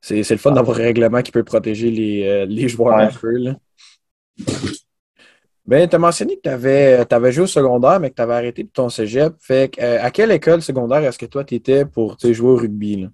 c'est 0.01 0.29
le 0.29 0.37
fun 0.37 0.51
d'avoir 0.51 0.77
un 0.77 0.83
règlement 0.83 1.21
qui 1.21 1.31
peut 1.31 1.43
protéger 1.43 1.89
les, 1.91 2.27
euh, 2.27 2.45
les 2.45 2.67
joueurs 2.67 2.97
un 2.97 3.07
peu. 3.07 3.37
Là. 3.37 3.55
Ben, 5.65 5.87
tu 5.87 5.95
as 5.95 5.99
mentionné 5.99 6.35
que 6.35 6.41
tu 6.41 6.49
avais, 6.49 7.05
avais, 7.09 7.31
joué 7.31 7.43
au 7.43 7.47
secondaire, 7.47 7.99
mais 7.99 8.09
que 8.09 8.15
tu 8.15 8.21
avais 8.21 8.33
arrêté 8.33 8.63
pour 8.63 8.73
ton 8.73 8.89
cégep. 8.89 9.35
Fait 9.39 9.71
que, 9.71 9.81
euh, 9.81 10.03
à 10.03 10.09
quelle 10.09 10.31
école 10.31 10.61
secondaire 10.63 11.03
est-ce 11.03 11.19
que 11.19 11.27
toi, 11.27 11.43
tu 11.43 11.55
étais 11.55 11.85
pour 11.85 12.17
jouer 12.19 12.49
au 12.49 12.55
rugby? 12.55 13.03
Là? 13.03 13.07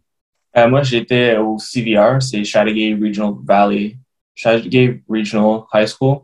Euh, 0.58 0.70
moi, 0.70 0.84
j'étais 0.84 1.38
au 1.38 1.58
CVR, 1.58 2.22
c'est 2.22 2.44
Chateauguay 2.44 2.94
Regional 2.94 3.34
Valley, 3.44 3.98
Chateauguay 4.34 5.02
Regional 5.10 5.64
High 5.74 5.88
School 5.88 6.20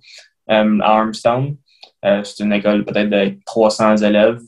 euh, 0.49 0.79
à 0.81 0.99
Armstown. 0.99 1.57
Euh, 2.05 2.23
c'est 2.23 2.43
une 2.43 2.53
école 2.53 2.85
peut-être 2.85 3.09
de 3.09 3.37
300 3.45 3.97
élèves 3.97 4.39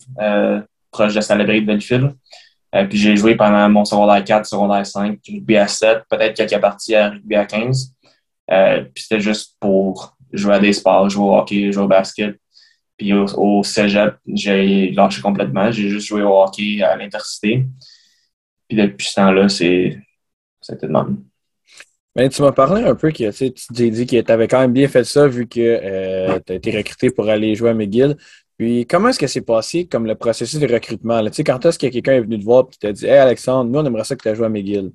proche 0.91 1.13
de 1.15 1.21
Salabry 1.21 1.61
de 1.61 1.65
Belleville. 1.65 2.13
puis 2.71 2.97
j'ai 2.97 3.17
joué 3.17 3.35
pendant 3.35 3.67
mon 3.67 3.83
secondaire 3.83 4.23
4, 4.23 4.45
secondaire 4.45 4.85
5, 4.85 5.19
rugby 5.27 5.57
à 5.57 5.67
7, 5.67 6.03
peut-être 6.07 6.35
quelques 6.35 6.61
parties 6.61 6.95
à 6.95 7.09
rugby 7.09 7.35
à 7.35 7.45
15. 7.45 7.93
puis 8.47 9.03
c'était 9.03 9.19
juste 9.19 9.55
pour 9.59 10.15
jouer 10.31 10.53
à 10.53 10.59
des 10.59 10.73
sports, 10.73 11.09
jouer 11.09 11.25
au 11.25 11.35
hockey, 11.35 11.71
jouer 11.71 11.83
au 11.83 11.87
basket. 11.87 12.35
Puis 12.95 13.11
au, 13.11 13.25
au 13.25 13.63
cégep, 13.63 14.15
j'ai 14.27 14.91
lâché 14.91 15.19
complètement. 15.21 15.71
J'ai 15.71 15.89
juste 15.89 16.07
joué 16.07 16.21
au 16.21 16.43
hockey 16.43 16.83
à 16.83 16.95
l'intercité 18.75 18.91
depuis 18.91 19.07
ce 19.07 19.15
temps-là, 19.15 19.49
c'est 19.49 19.97
c'était 20.61 20.87
de 20.87 20.91
même. 20.91 21.17
Tu 22.31 22.41
m'as 22.41 22.51
parlé 22.51 22.83
un 22.83 22.95
peu 22.95 23.11
que 23.11 23.31
tu 23.31 23.51
t'es 23.73 23.89
dit 23.89 24.05
que 24.05 24.21
tu 24.21 24.31
avais 24.31 24.47
quand 24.47 24.59
même 24.59 24.73
bien 24.73 24.87
fait 24.87 25.03
ça 25.03 25.27
vu 25.27 25.47
que 25.47 25.59
euh, 25.59 26.39
tu 26.45 26.53
as 26.53 26.55
été 26.55 26.77
recruté 26.77 27.09
pour 27.09 27.27
aller 27.27 27.55
jouer 27.55 27.71
à 27.71 27.73
McGill. 27.73 28.15
Puis 28.57 28.85
comment 28.85 29.09
est-ce 29.09 29.19
que 29.19 29.27
c'est 29.27 29.41
passé 29.41 29.87
comme 29.87 30.05
le 30.05 30.13
processus 30.13 30.59
de 30.59 30.71
recrutement? 30.71 31.21
Là? 31.21 31.31
Quand 31.43 31.65
est-ce 31.65 31.79
que 31.79 31.87
quelqu'un 31.87 32.13
est 32.13 32.21
venu 32.21 32.37
te 32.37 32.43
voir 32.43 32.65
et 32.71 32.75
t'a 32.77 32.91
dit 32.91 33.05
Hey 33.05 33.17
Alexandre, 33.17 33.69
nous 33.69 33.79
on 33.79 33.85
aimerait 33.85 34.03
ça 34.03 34.15
que 34.15 34.21
tu 34.21 34.29
aies 34.29 34.35
joué 34.35 34.45
à 34.45 34.49
McGill? 34.49 34.91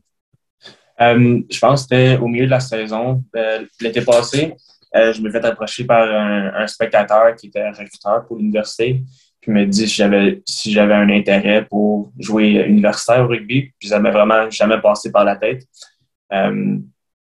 Euh, 1.00 1.40
je 1.50 1.58
pense 1.58 1.86
que 1.86 1.96
c'était 1.96 2.16
au 2.18 2.28
milieu 2.28 2.46
de 2.46 2.50
la 2.50 2.60
saison. 2.60 3.22
Euh, 3.36 3.64
l'été 3.80 4.00
passé, 4.02 4.54
je 4.94 5.20
me 5.20 5.30
fait 5.30 5.44
approcher 5.44 5.84
par 5.84 6.08
un, 6.08 6.54
un, 6.54 6.66
spectateur 6.66 7.34
qui 7.34 7.48
était 7.48 7.68
recruteur 7.68 8.26
pour 8.26 8.36
l'université 8.36 9.02
puis 9.48 9.54
me 9.54 9.64
dit 9.64 9.88
si 9.88 9.96
j'avais 9.96 10.42
si 10.44 10.78
un 10.78 11.08
intérêt 11.08 11.64
pour 11.64 12.12
jouer 12.18 12.66
universitaire 12.68 13.24
au 13.24 13.28
rugby. 13.28 13.72
Puis 13.78 13.88
ça 13.88 13.98
m'est 13.98 14.10
vraiment 14.10 14.50
jamais 14.50 14.78
passé 14.78 15.10
par 15.10 15.24
la 15.24 15.36
tête. 15.36 15.64
Euh, 16.34 16.76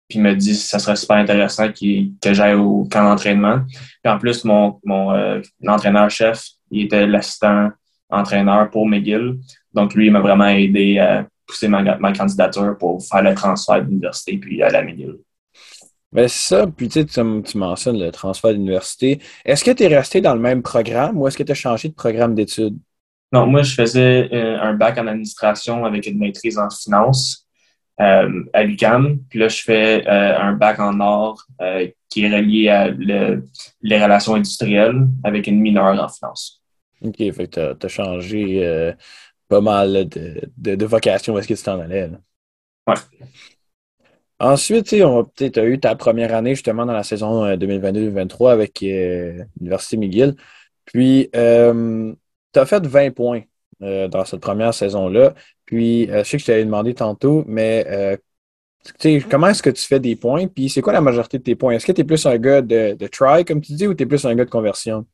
puis 0.07 0.17
il 0.17 0.21
me 0.23 0.33
dit 0.33 0.55
ça 0.55 0.79
serait 0.79 0.95
super 0.95 1.17
intéressant 1.17 1.71
que 1.71 2.33
j'aille 2.33 2.55
au 2.55 2.85
camp 2.85 3.03
d'entraînement. 3.03 3.61
Puis 4.03 4.11
en 4.11 4.17
plus, 4.17 4.43
mon, 4.43 4.79
mon 4.83 5.13
euh, 5.13 5.39
entraîneur-chef, 5.67 6.43
il 6.71 6.85
était 6.85 7.05
l'assistant 7.05 7.69
entraîneur 8.09 8.71
pour 8.71 8.87
McGill. 8.87 9.37
Donc 9.73 9.93
lui, 9.93 10.07
il 10.07 10.11
m'a 10.11 10.19
vraiment 10.19 10.47
aidé 10.47 10.97
à 10.97 11.27
pousser 11.45 11.67
ma, 11.67 11.83
ma 11.99 12.11
candidature 12.11 12.75
pour 12.79 13.03
faire 13.05 13.21
le 13.21 13.35
transfert 13.35 13.83
d'université 13.83 14.37
puis 14.37 14.63
aller 14.63 14.77
à 14.77 14.83
McGill. 14.83 15.17
Ben, 16.15 16.29
c'est 16.29 16.55
ça. 16.55 16.65
Puis 16.65 16.87
tu, 16.87 17.05
tu 17.05 17.57
mentionnes 17.57 17.99
le 17.99 18.09
transfert 18.09 18.53
d'université. 18.53 19.19
Est-ce 19.43 19.65
que 19.65 19.71
tu 19.71 19.83
es 19.83 19.87
resté 19.87 20.21
dans 20.21 20.33
le 20.33 20.39
même 20.39 20.63
programme 20.63 21.17
ou 21.17 21.27
est-ce 21.27 21.37
que 21.37 21.43
tu 21.43 21.51
as 21.51 21.55
changé 21.55 21.89
de 21.89 21.93
programme 21.93 22.33
d'études? 22.33 22.77
Non, 23.33 23.47
moi, 23.47 23.63
je 23.63 23.73
faisais 23.75 24.29
euh, 24.31 24.57
un 24.61 24.73
bac 24.75 24.97
en 24.97 25.07
administration 25.07 25.83
avec 25.83 26.07
une 26.07 26.17
maîtrise 26.17 26.57
en 26.57 26.69
finance 26.69 27.45
euh, 27.99 28.45
à 28.53 28.63
l'UQAM. 28.63 29.19
Puis 29.29 29.39
là, 29.39 29.49
je 29.49 29.61
fais 29.61 30.07
euh, 30.07 30.39
un 30.39 30.53
bac 30.53 30.79
en 30.79 31.01
art 31.01 31.45
qui 32.07 32.23
est 32.23 32.33
relié 32.33 32.69
à 32.69 32.87
les 32.87 34.01
relations 34.01 34.35
industrielles 34.35 35.09
avec 35.21 35.47
une 35.47 35.59
mineure 35.59 36.01
en 36.01 36.07
finance. 36.07 36.63
OK, 37.01 37.17
fait 37.17 37.47
que 37.49 37.73
tu 37.73 37.85
as, 37.85 37.89
changé 37.89 38.93
pas 39.49 39.59
mal 39.59 40.07
de, 40.07 40.49
de, 40.75 40.85
vocation. 40.85 41.33
Où 41.33 41.39
est-ce 41.39 41.47
que 41.49 41.55
tu 41.55 41.63
t'en 41.63 41.81
allais? 41.81 42.09
Oui. 42.87 42.95
Ensuite, 44.39 44.87
tu 44.87 45.01
as 45.01 45.65
eu 45.65 45.79
ta 45.79 45.95
première 45.95 46.35
année 46.35 46.55
justement 46.55 46.85
dans 46.85 46.93
la 46.93 47.03
saison 47.03 47.45
2022-2023 47.55 48.47
euh, 48.49 48.51
avec 48.51 48.83
euh, 48.83 49.43
l'Université 49.57 49.97
McGill. 49.97 50.35
Puis, 50.83 51.29
euh, 51.35 52.13
tu 52.53 52.59
as 52.59 52.65
fait 52.65 52.85
20 52.85 53.11
points 53.11 53.41
dans 53.79 54.25
cette 54.25 54.41
première 54.41 54.73
saison-là. 54.73 55.33
Puis, 55.65 56.07
je 56.07 56.23
sais 56.23 56.37
que 56.37 56.41
je 56.41 56.45
t'avais 56.47 56.65
demandé 56.65 56.93
tantôt, 56.93 57.43
mais 57.47 58.17
comment 59.29 59.47
est-ce 59.47 59.63
que 59.63 59.69
tu 59.69 59.85
fais 59.85 59.99
des 59.99 60.15
points? 60.15 60.47
Puis, 60.47 60.69
c'est 60.69 60.81
quoi 60.81 60.93
la 60.93 61.01
majorité 61.01 61.37
de 61.37 61.43
tes 61.43 61.55
points? 61.55 61.73
Est-ce 61.73 61.85
que 61.85 61.91
tu 61.91 62.01
es 62.01 62.03
plus 62.03 62.25
un 62.25 62.37
gars 62.37 62.61
de, 62.61 63.07
try, 63.07 63.45
comme 63.45 63.61
tu 63.61 63.73
dis, 63.73 63.87
ou 63.87 63.93
tu 63.93 64.03
es 64.03 64.05
plus 64.05 64.25
un 64.25 64.35
gars 64.35 64.45
de 64.45 64.49
conversion? 64.49 65.05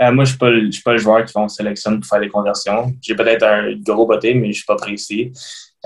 moi, 0.00 0.24
je 0.24 0.36
ne 0.44 0.70
suis, 0.70 0.82
pas 0.82 0.92
le 0.92 0.98
joueur 0.98 1.24
qui 1.24 1.32
font 1.32 1.48
sélectionne 1.48 1.98
pour 2.00 2.08
faire 2.08 2.20
des 2.20 2.28
conversions. 2.28 2.94
J'ai 3.00 3.16
peut-être 3.16 3.42
un 3.42 3.74
gros 3.80 4.06
botté, 4.06 4.32
mais 4.34 4.44
je 4.44 4.48
ne 4.48 4.52
suis 4.52 4.66
pas 4.66 4.76
précis. 4.76 5.32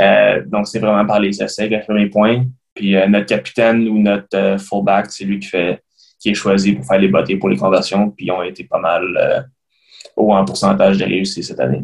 Euh, 0.00 0.42
donc, 0.46 0.66
c'est 0.66 0.78
vraiment 0.78 1.06
par 1.06 1.20
les 1.20 1.42
essais 1.42 1.68
que 1.68 1.76
je 1.76 1.82
fais 1.82 1.92
mes 1.92 2.08
points. 2.08 2.44
Puis 2.74 2.96
notre 3.06 3.26
capitaine 3.26 3.86
ou 3.86 3.98
notre 3.98 4.56
fullback, 4.58 5.10
c'est 5.10 5.24
lui 5.24 5.38
qui 5.38 5.48
fait 5.48 5.82
qui 6.18 6.30
est 6.30 6.34
choisi 6.34 6.72
pour 6.72 6.86
faire 6.86 6.98
les 6.98 7.08
bottes 7.08 7.38
pour 7.38 7.50
les 7.50 7.56
conversions, 7.56 8.10
puis 8.10 8.26
ils 8.26 8.30
ont 8.30 8.42
été 8.42 8.64
pas 8.64 8.78
mal 8.78 9.50
haut 10.16 10.32
en 10.32 10.42
pourcentage 10.44 10.96
de 10.96 11.04
réussite 11.04 11.44
cette 11.44 11.60
année. 11.60 11.82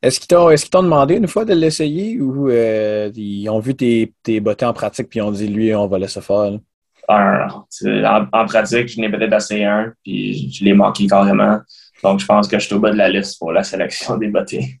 Est-ce 0.00 0.20
qu'ils 0.20 0.28
t'ont 0.28 0.50
est 0.50 0.72
demandé 0.72 1.16
une 1.16 1.26
fois 1.26 1.44
de 1.44 1.54
l'essayer 1.54 2.20
ou 2.20 2.48
ils 2.48 3.48
ont 3.48 3.58
vu 3.58 3.74
tes, 3.74 4.12
tes 4.22 4.40
en 4.62 4.72
pratique 4.72 5.08
puis 5.08 5.18
ils 5.18 5.22
ont 5.22 5.32
dit 5.32 5.48
lui 5.48 5.74
on 5.74 5.88
va 5.88 5.98
laisser 5.98 6.20
faire? 6.20 6.52
En, 7.08 8.46
pratique, 8.46 8.88
je 8.88 9.00
n'ai 9.00 9.10
peut-être 9.10 9.32
essayé 9.32 9.64
un, 9.64 9.92
puis 10.04 10.52
je 10.52 10.62
l'ai 10.64 10.74
manqué 10.74 11.06
carrément. 11.06 11.60
Donc, 12.02 12.20
je 12.20 12.26
pense 12.26 12.46
que 12.46 12.58
je 12.58 12.66
suis 12.66 12.74
au 12.74 12.80
bas 12.80 12.90
de 12.90 12.96
la 12.96 13.08
liste 13.08 13.38
pour 13.38 13.52
la 13.52 13.62
sélection 13.62 14.16
des 14.16 14.28
bottés. 14.28 14.80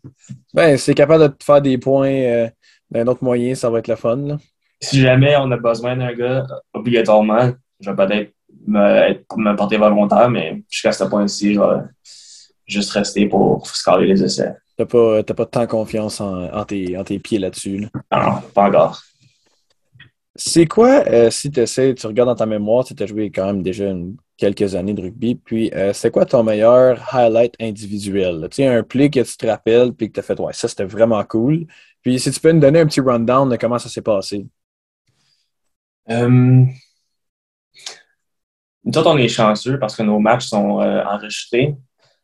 Ben, 0.54 0.76
c'est 0.76 0.94
capable 0.94 1.24
de 1.24 1.28
te 1.28 1.44
faire 1.44 1.60
des 1.60 1.78
points 1.78 2.08
euh, 2.08 2.48
d'un 2.90 3.06
autre 3.06 3.24
moyen, 3.24 3.54
ça 3.54 3.68
va 3.70 3.80
être 3.80 3.88
le 3.88 3.96
fun. 3.96 4.38
Si 4.80 5.00
jamais 5.00 5.36
on 5.36 5.50
a 5.50 5.56
besoin 5.56 5.96
d'un 5.96 6.12
gars, 6.14 6.46
obligatoirement, 6.72 7.52
je 7.80 7.90
vais 7.90 7.96
peut-être 7.96 8.32
me, 8.66 9.56
porter 9.56 9.76
volontaire, 9.76 10.30
mais 10.30 10.62
jusqu'à 10.68 10.92
ce 10.92 11.04
point-ci, 11.04 11.54
je 11.54 11.60
vais 11.60 11.82
juste 12.66 12.90
rester 12.92 13.26
pour 13.26 13.66
scorer 13.66 14.06
les 14.06 14.22
essais. 14.22 14.54
T'as 14.76 14.86
pas, 14.86 15.22
pas 15.22 15.46
tant 15.46 15.66
confiance 15.66 16.20
en, 16.20 16.64
tes, 16.64 16.96
en 16.96 17.02
tes 17.02 17.18
pieds 17.18 17.40
là-dessus? 17.40 17.88
Non, 18.12 18.40
pas 18.54 18.68
encore. 18.68 19.02
C'est 20.36 20.66
quoi, 20.66 21.02
euh, 21.08 21.30
si 21.30 21.50
tu 21.50 21.58
essaies, 21.58 21.94
tu 21.94 22.06
regardes 22.06 22.28
dans 22.28 22.36
ta 22.36 22.46
mémoire, 22.46 22.84
tu 22.84 22.94
as 23.02 23.06
joué 23.06 23.30
quand 23.30 23.46
même 23.46 23.62
déjà 23.62 23.92
quelques 24.38 24.74
années 24.74 24.94
de 24.94 25.02
rugby, 25.02 25.34
puis 25.34 25.70
euh, 25.74 25.92
c'est 25.92 26.10
quoi 26.10 26.24
ton 26.24 26.42
meilleur 26.42 26.98
highlight 27.12 27.54
individuel? 27.60 28.46
Tu 28.50 28.56
sais, 28.56 28.66
un 28.66 28.82
play 28.82 29.10
que 29.10 29.20
tu 29.20 29.36
te 29.36 29.46
rappelles, 29.46 29.92
puis 29.92 30.08
que 30.08 30.14
tu 30.14 30.20
as 30.20 30.22
fait, 30.22 30.40
ouais, 30.40 30.52
ça 30.54 30.68
c'était 30.68 30.84
vraiment 30.84 31.22
cool. 31.24 31.66
Puis 32.02 32.18
si 32.18 32.30
tu 32.30 32.40
peux 32.40 32.52
nous 32.52 32.60
donner 32.60 32.80
un 32.80 32.86
petit 32.86 33.00
rundown 33.00 33.50
de 33.50 33.56
comment 33.56 33.78
ça 33.78 33.90
s'est 33.90 34.00
passé. 34.00 34.46
Euh, 36.08 36.64
nous 38.84 38.96
autres, 38.96 39.10
on 39.10 39.18
est 39.18 39.28
chanceux 39.28 39.78
parce 39.78 39.94
que 39.94 40.02
nos 40.02 40.18
matchs 40.18 40.46
sont 40.46 40.80
enregistrés. 40.80 41.74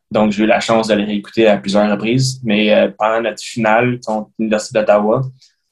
Donc, 0.09 0.31
j'ai 0.31 0.45
eu 0.45 0.47
la 0.47 0.59
chance 0.59 0.87
de 0.87 0.95
les 0.95 1.03
réécouter 1.03 1.47
à 1.47 1.57
plusieurs 1.57 1.91
reprises. 1.91 2.41
Mais 2.43 2.91
pendant 2.97 3.21
notre 3.21 3.43
finale 3.43 3.99
contre 3.99 4.31
l'Université 4.39 4.79
d'Ottawa, 4.79 5.21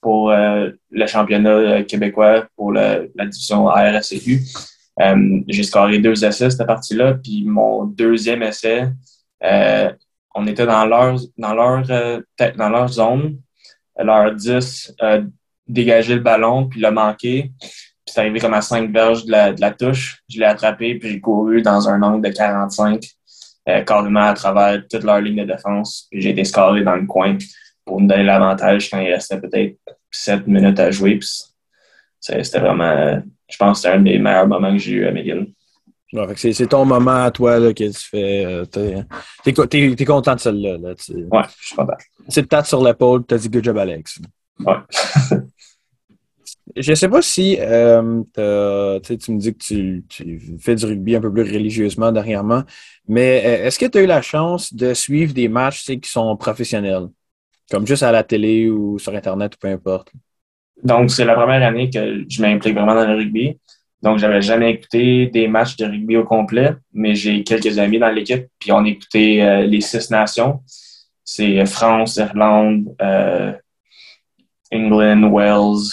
pour 0.03 0.29
euh, 0.29 0.69
le 0.91 1.07
championnat 1.07 1.49
euh, 1.49 1.83
québécois 1.83 2.45
pour 2.55 2.73
la 2.73 3.07
division 3.17 3.67
ARSCU. 3.69 4.41
Euh, 5.01 5.41
j'ai 5.47 5.63
scoré 5.63 5.99
deux 5.99 6.23
essais 6.23 6.49
cette 6.49 6.67
partie-là, 6.67 7.15
puis 7.15 7.43
mon 7.45 7.85
deuxième 7.85 8.43
essai, 8.43 8.89
on 10.35 10.47
était 10.47 10.65
dans 10.65 10.85
leur 10.85 11.17
dans 11.37 11.53
leur 11.53 11.83
dans 12.57 12.69
leur 12.69 12.87
zone, 12.87 13.37
leur 13.97 14.33
10 14.33 14.95
dégager 15.67 16.15
le 16.15 16.21
ballon 16.21 16.67
puis 16.67 16.79
l'a 16.79 16.91
manqué. 16.91 17.51
Puis 17.59 18.13
c'est 18.13 18.19
arrivé 18.19 18.39
comme 18.39 18.53
à 18.53 18.61
cinq 18.61 18.91
verges 18.91 19.25
de 19.25 19.31
la, 19.31 19.53
de 19.53 19.61
la 19.61 19.71
touche. 19.71 20.21
Je 20.29 20.39
l'ai 20.39 20.45
attrapé 20.45 20.95
puis 20.95 21.09
j'ai 21.09 21.21
couru 21.21 21.61
dans 21.61 21.87
un 21.87 22.01
angle 22.01 22.27
de 22.27 22.33
45, 22.33 23.01
carrément 23.85 24.27
à 24.27 24.33
travers 24.33 24.81
toute 24.87 25.03
leur 25.03 25.21
ligne 25.21 25.45
de 25.45 25.53
défense. 25.53 26.07
Puis 26.11 26.21
j'ai 26.21 26.31
été 26.31 26.43
scoré 26.43 26.83
dans 26.83 26.95
le 26.95 27.05
coin 27.05 27.37
pour 27.85 27.99
me 27.99 28.07
donner 28.07 28.23
l'avantage 28.23 28.89
quand 28.89 28.99
il 28.99 29.11
restait 29.11 29.39
peut-être 29.39 29.77
7 30.11 30.47
minutes 30.47 30.79
à 30.79 30.91
jouer. 30.91 31.19
C'était 32.19 32.59
vraiment, 32.59 33.21
je 33.53 33.57
pense 33.57 33.77
que 33.77 33.83
c'était 33.83 33.95
un 33.95 34.01
des 34.01 34.17
meilleurs 34.17 34.47
moments 34.47 34.71
que 34.71 34.79
j'ai 34.79 34.93
eu 34.93 35.05
à 35.05 35.11
McGill. 35.11 35.53
c'est 36.35 36.67
ton 36.67 36.85
moment 36.85 37.23
à 37.23 37.31
toi 37.31 37.59
là, 37.59 37.71
que 37.73 37.83
tu 37.83 38.09
fais. 38.09 38.45
Euh, 38.45 38.65
t'es 38.65 39.51
es, 39.79 40.05
content 40.05 40.35
de 40.35 40.39
celle-là. 40.39 40.77
Là, 40.77 40.89
ouais, 40.89 41.43
je 41.59 41.67
suis 41.67 41.75
content. 41.75 41.93
C'est 42.29 42.49
tête 42.49 42.65
sur 42.65 42.83
l'épaule, 42.83 43.23
t'as 43.25 43.37
dit 43.37 43.49
good 43.49 43.63
job, 43.63 43.77
Alex. 43.77 44.19
Ouais. 44.59 44.75
je 46.75 46.93
sais 46.95 47.09
pas 47.09 47.21
si 47.21 47.57
euh, 47.59 48.23
tu 48.33 49.31
me 49.31 49.37
dis 49.37 49.53
que 49.53 49.63
tu, 49.63 50.03
tu, 50.09 50.57
fais 50.59 50.75
du 50.75 50.85
rugby 50.85 51.15
un 51.15 51.21
peu 51.21 51.31
plus 51.31 51.43
religieusement 51.43 52.11
dernièrement, 52.11 52.63
mais 53.07 53.43
euh, 53.45 53.67
est-ce 53.67 53.77
que 53.77 53.85
tu 53.85 53.99
as 53.99 54.01
eu 54.01 54.07
la 54.07 54.23
chance 54.23 54.73
de 54.73 54.95
suivre 54.95 55.33
des 55.33 55.47
matchs 55.47 55.85
qui 55.85 56.09
sont 56.09 56.35
professionnels? 56.37 57.07
Comme 57.69 57.85
juste 57.85 58.03
à 58.03 58.11
la 58.11 58.23
télé 58.23 58.69
ou 58.69 58.97
sur 58.97 59.13
Internet 59.13 59.55
ou 59.55 59.57
peu 59.59 59.67
importe. 59.67 60.11
Donc, 60.83 61.11
c'est 61.11 61.25
la 61.25 61.35
première 61.35 61.63
année 61.63 61.89
que 61.89 62.25
je 62.27 62.41
m'implique 62.41 62.75
vraiment 62.75 62.95
dans 62.95 63.07
le 63.07 63.15
rugby. 63.15 63.57
Donc, 64.01 64.17
j'avais 64.17 64.41
jamais 64.41 64.71
écouté 64.71 65.27
des 65.27 65.47
matchs 65.47 65.77
de 65.77 65.85
rugby 65.85 66.17
au 66.17 66.25
complet, 66.25 66.73
mais 66.93 67.15
j'ai 67.15 67.43
quelques 67.43 67.79
amis 67.79 67.99
dans 67.99 68.09
l'équipe, 68.09 68.47
puis 68.59 68.71
on 68.73 68.83
écoutait 68.83 69.41
euh, 69.41 69.61
les 69.65 69.79
six 69.79 70.11
nations. 70.11 70.61
C'est 71.23 71.65
France, 71.65 72.17
Irlande, 72.17 72.93
euh, 73.01 73.53
England, 74.73 75.23
Wales, 75.23 75.87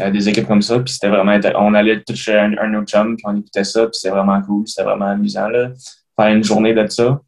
euh, 0.00 0.10
des 0.10 0.30
équipes 0.30 0.46
comme 0.46 0.62
ça. 0.62 0.78
Puis 0.78 0.94
c'était 0.94 1.08
vraiment, 1.08 1.38
on 1.56 1.74
allait 1.74 2.02
tout 2.02 2.16
chez 2.16 2.38
un, 2.38 2.56
un 2.56 2.74
autre 2.74 2.90
chum, 2.90 3.16
puis 3.16 3.24
on 3.28 3.36
écoutait 3.36 3.64
ça, 3.64 3.82
puis 3.82 3.98
c'était 3.98 4.14
vraiment 4.14 4.40
cool, 4.40 4.66
c'était 4.66 4.84
vraiment 4.84 5.08
amusant 5.08 5.48
là. 5.48 5.72
Faire 6.18 6.34
une 6.34 6.44
journée 6.44 6.72
de 6.72 6.86
ça. 6.86 7.20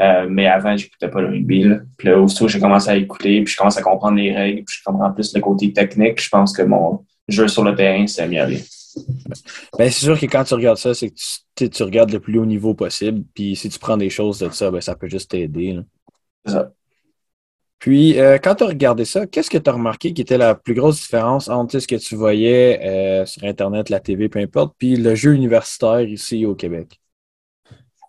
Euh, 0.00 0.26
mais 0.28 0.46
avant, 0.46 0.76
j'écoutais 0.76 1.08
pas 1.08 1.20
le 1.20 1.28
rugby. 1.28 1.62
Là. 1.62 1.78
Puis 1.96 2.08
là, 2.08 2.20
aussitôt, 2.20 2.48
j'ai 2.48 2.60
commencé 2.60 2.90
à 2.90 2.96
écouter, 2.96 3.42
puis 3.42 3.52
je 3.52 3.56
commence 3.56 3.78
à 3.78 3.82
comprendre 3.82 4.16
les 4.16 4.34
règles, 4.34 4.64
puis 4.64 4.76
je 4.78 4.84
comprends 4.84 5.10
plus 5.10 5.34
le 5.34 5.40
côté 5.40 5.72
technique. 5.72 6.22
Je 6.22 6.28
pense 6.28 6.52
que 6.52 6.62
mon 6.62 7.04
jeu 7.28 7.48
sur 7.48 7.64
le 7.64 7.74
terrain 7.74 8.06
s'est 8.06 8.22
amélioré. 8.22 8.62
Ben, 9.78 9.90
c'est 9.90 10.04
sûr 10.04 10.18
que 10.18 10.26
quand 10.26 10.44
tu 10.44 10.54
regardes 10.54 10.78
ça, 10.78 10.94
c'est 10.94 11.10
que 11.10 11.64
tu, 11.66 11.82
regardes 11.82 12.10
le 12.12 12.20
plus 12.20 12.38
haut 12.38 12.46
niveau 12.46 12.74
possible. 12.74 13.24
Puis 13.34 13.56
si 13.56 13.68
tu 13.68 13.78
prends 13.78 13.96
des 13.96 14.10
choses 14.10 14.38
de 14.38 14.48
ça, 14.50 14.70
ben, 14.70 14.80
ça 14.80 14.94
peut 14.94 15.08
juste 15.08 15.30
t'aider. 15.30 15.78
C'est 16.44 16.52
ça. 16.52 16.72
Puis, 17.78 18.18
euh, 18.18 18.38
quand 18.42 18.54
tu 18.54 18.64
as 18.64 18.68
regardé 18.68 19.04
ça, 19.04 19.26
qu'est-ce 19.26 19.50
que 19.50 19.58
tu 19.58 19.68
as 19.68 19.74
remarqué 19.74 20.14
qui 20.14 20.22
était 20.22 20.38
la 20.38 20.54
plus 20.54 20.72
grosse 20.72 21.02
différence 21.02 21.48
entre 21.48 21.78
ce 21.78 21.86
que 21.86 21.96
tu 21.96 22.16
voyais 22.16 22.80
euh, 22.82 23.26
sur 23.26 23.44
Internet, 23.44 23.90
la 23.90 24.00
TV, 24.00 24.30
peu 24.30 24.38
importe, 24.38 24.74
puis 24.78 24.96
le 24.96 25.14
jeu 25.14 25.34
universitaire 25.34 26.00
ici 26.00 26.46
au 26.46 26.54
Québec? 26.54 27.00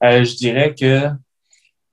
je 0.02 0.36
dirais 0.36 0.74
que 0.74 1.10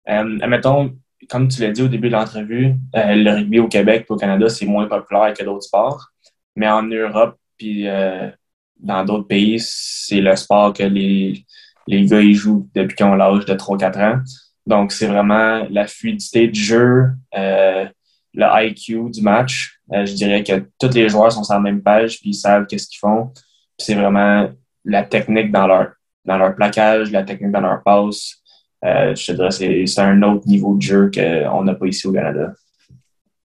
euh, 0.08 0.38
admettons, 0.40 0.94
comme 1.28 1.48
tu 1.48 1.60
l'as 1.62 1.70
dit 1.70 1.82
au 1.82 1.88
début 1.88 2.08
de 2.08 2.14
l'entrevue, 2.14 2.74
euh, 2.96 3.14
le 3.14 3.30
rugby 3.30 3.58
au 3.58 3.68
Québec 3.68 4.06
et 4.08 4.12
au 4.12 4.16
Canada, 4.16 4.48
c'est 4.48 4.66
moins 4.66 4.86
populaire 4.86 5.32
que 5.34 5.44
d'autres 5.44 5.64
sports. 5.64 6.10
Mais 6.56 6.68
en 6.68 6.82
Europe 6.82 7.38
puis 7.56 7.88
euh, 7.88 8.30
dans 8.78 9.04
d'autres 9.04 9.26
pays, 9.26 9.58
c'est 9.60 10.20
le 10.20 10.34
sport 10.36 10.72
que 10.72 10.82
les, 10.82 11.44
les 11.86 12.04
gars 12.06 12.20
ils 12.20 12.34
jouent 12.34 12.68
depuis 12.74 12.96
qu'ils 12.96 13.06
ont 13.06 13.14
l'âge 13.14 13.44
de 13.44 13.54
3-4 13.54 14.02
ans. 14.02 14.22
Donc, 14.66 14.92
c'est 14.92 15.06
vraiment 15.06 15.66
la 15.70 15.86
fluidité 15.86 16.48
du 16.48 16.60
jeu, 16.60 17.10
euh, 17.36 17.86
le 18.32 18.46
IQ 18.66 19.10
du 19.10 19.22
match. 19.22 19.78
Euh, 19.92 20.06
je 20.06 20.14
dirais 20.14 20.42
que 20.42 20.66
tous 20.78 20.94
les 20.94 21.08
joueurs 21.08 21.32
sont 21.32 21.44
sur 21.44 21.54
la 21.54 21.60
même 21.60 21.82
page 21.82 22.20
puis 22.20 22.30
ils 22.30 22.34
savent 22.34 22.66
qu'est-ce 22.66 22.88
qu'ils 22.88 22.98
font. 22.98 23.32
C'est 23.78 23.94
vraiment 23.94 24.48
la 24.84 25.02
technique 25.02 25.52
dans 25.52 25.66
leur, 25.66 25.92
dans 26.24 26.38
leur 26.38 26.54
plaquage, 26.54 27.10
la 27.10 27.22
technique 27.24 27.52
dans 27.52 27.60
leur 27.60 27.82
passe, 27.82 28.36
je 28.84 29.26
te 29.26 29.32
dirais 29.32 29.86
c'est 29.86 30.00
un 30.00 30.22
autre 30.22 30.46
niveau 30.46 30.76
de 30.76 30.82
jeu 30.82 31.10
qu'on 31.12 31.64
n'a 31.64 31.74
pas 31.74 31.86
ici 31.86 32.06
au 32.06 32.12
Canada. 32.12 32.52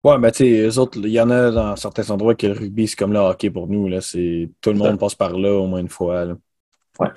Ouais, 0.04 0.18
mais 0.18 0.30
tu 0.30 0.70
sais, 0.70 0.78
autres, 0.78 0.98
il 0.98 1.10
y 1.10 1.20
en 1.20 1.30
a 1.30 1.50
dans 1.50 1.76
certains 1.76 2.08
endroits 2.10 2.34
que 2.34 2.46
le 2.46 2.52
rugby, 2.52 2.86
c'est 2.86 2.96
comme 2.96 3.12
le 3.12 3.18
hockey 3.18 3.50
pour 3.50 3.66
nous. 3.66 3.88
Là. 3.88 3.98
Tout 4.00 4.70
le 4.70 4.78
monde 4.78 4.98
passe 4.98 5.14
par 5.14 5.36
là 5.36 5.52
au 5.52 5.66
moins 5.66 5.80
une 5.80 5.88
fois. 5.88 6.24
Là. 6.24 6.34
Ouais. 7.00 7.08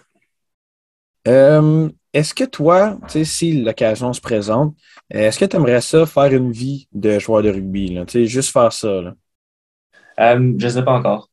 Euh, 1.27 1.89
est-ce 2.11 2.33
que 2.33 2.43
toi, 2.43 2.97
si 3.23 3.61
l'occasion 3.61 4.11
se 4.13 4.21
présente, 4.21 4.75
est-ce 5.09 5.39
que 5.39 5.45
tu 5.45 5.55
aimerais 5.55 5.81
ça 5.81 6.05
faire 6.05 6.33
une 6.33 6.51
vie 6.51 6.87
de 6.91 7.19
joueur 7.19 7.43
de 7.43 7.49
rugby? 7.49 7.93
Là? 7.93 8.03
Juste 8.07 8.51
faire 8.51 8.73
ça? 8.73 9.01
Là? 9.01 9.13
Euh, 10.19 10.53
je 10.57 10.65
ne 10.65 10.71
sais 10.71 10.83
pas 10.83 10.93
encore 10.93 11.30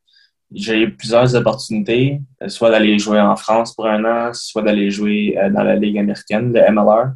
j'ai 0.52 0.80
eu 0.80 0.94
plusieurs 0.94 1.34
opportunités, 1.34 2.20
euh, 2.42 2.48
soit 2.48 2.70
d'aller 2.70 2.98
jouer 2.98 3.20
en 3.20 3.36
France 3.36 3.74
pour 3.74 3.86
un 3.86 4.04
an, 4.04 4.32
soit 4.32 4.62
d'aller 4.62 4.90
jouer 4.90 5.36
euh, 5.38 5.50
dans 5.50 5.62
la 5.62 5.76
Ligue 5.76 5.98
américaine, 5.98 6.52
le 6.52 6.72
MLR. 6.72 7.12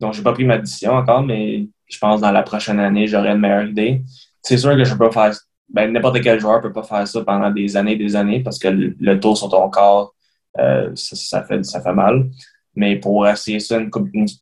Donc, 0.00 0.14
j'ai 0.14 0.22
pas 0.22 0.32
pris 0.32 0.44
ma 0.44 0.58
décision 0.58 0.92
encore, 0.92 1.22
mais 1.22 1.68
je 1.86 1.98
pense 1.98 2.20
que 2.20 2.26
dans 2.26 2.32
la 2.32 2.42
prochaine 2.42 2.80
année, 2.80 3.06
j'aurai 3.06 3.30
une 3.30 3.38
meilleure 3.38 3.66
idée. 3.66 4.02
C'est 4.42 4.58
sûr 4.58 4.76
que 4.76 4.84
je 4.84 4.94
peux 4.94 5.10
faire, 5.10 5.32
ben, 5.68 5.92
n'importe 5.92 6.20
quel 6.20 6.40
joueur 6.40 6.60
peut 6.60 6.72
pas 6.72 6.82
faire 6.82 7.06
ça 7.06 7.24
pendant 7.24 7.50
des 7.50 7.76
années 7.76 7.96
des 7.96 8.14
années 8.16 8.42
parce 8.42 8.58
que 8.58 8.68
le, 8.68 9.20
tour 9.20 9.36
sur 9.38 9.48
ton 9.48 9.68
corps, 9.70 10.14
euh, 10.58 10.90
ça, 10.94 11.42
fait, 11.44 11.64
ça 11.64 11.80
fait 11.80 11.92
mal. 11.92 12.28
Mais 12.74 12.96
pour 12.96 13.26
essayer 13.26 13.58
ça 13.60 13.78
une, 13.78 13.90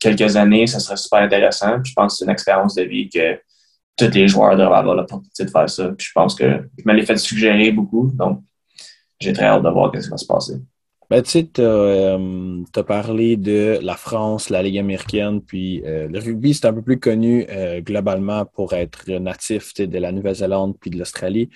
quelques 0.00 0.36
années, 0.36 0.66
ça 0.66 0.80
serait 0.80 0.96
super 0.96 1.20
intéressant. 1.20 1.82
je 1.84 1.92
pense 1.94 2.14
que 2.14 2.18
c'est 2.18 2.24
une 2.24 2.30
expérience 2.30 2.74
de 2.74 2.82
vie 2.82 3.08
que 3.08 3.38
tous 3.96 4.10
les 4.14 4.28
joueurs 4.28 4.56
devraient 4.56 4.78
avoir 4.78 4.94
l'opportunité 4.94 5.44
de 5.44 5.50
faire 5.50 5.68
ça. 5.68 5.88
Puis 5.90 6.06
je 6.08 6.12
pense 6.12 6.34
que 6.34 6.68
je 6.76 6.82
me 6.84 6.94
l'ai 6.94 7.06
fait 7.06 7.16
suggérer 7.16 7.72
beaucoup. 7.72 8.10
Donc, 8.14 8.42
j'ai 9.20 9.32
très 9.32 9.46
hâte 9.46 9.62
de 9.62 9.68
voir 9.68 9.92
ce 9.94 10.00
qui 10.00 10.08
va 10.10 10.16
se 10.16 10.26
passer. 10.26 10.54
Ben, 11.10 11.22
tu 11.22 11.30
sais, 11.30 11.46
tu 11.52 11.60
as, 11.60 11.64
euh, 11.64 12.64
parlé 12.86 13.36
de 13.36 13.78
la 13.82 13.94
France, 13.94 14.48
la 14.48 14.62
Ligue 14.62 14.78
américaine, 14.78 15.42
puis 15.42 15.82
euh, 15.84 16.08
le 16.08 16.18
rugby, 16.18 16.54
c'est 16.54 16.66
un 16.66 16.72
peu 16.72 16.82
plus 16.82 16.98
connu 16.98 17.46
euh, 17.50 17.80
globalement 17.82 18.46
pour 18.46 18.72
être 18.72 19.10
natif 19.10 19.74
de 19.74 19.98
la 19.98 20.12
Nouvelle-Zélande 20.12 20.76
puis 20.80 20.90
de 20.90 20.98
l'Australie. 20.98 21.50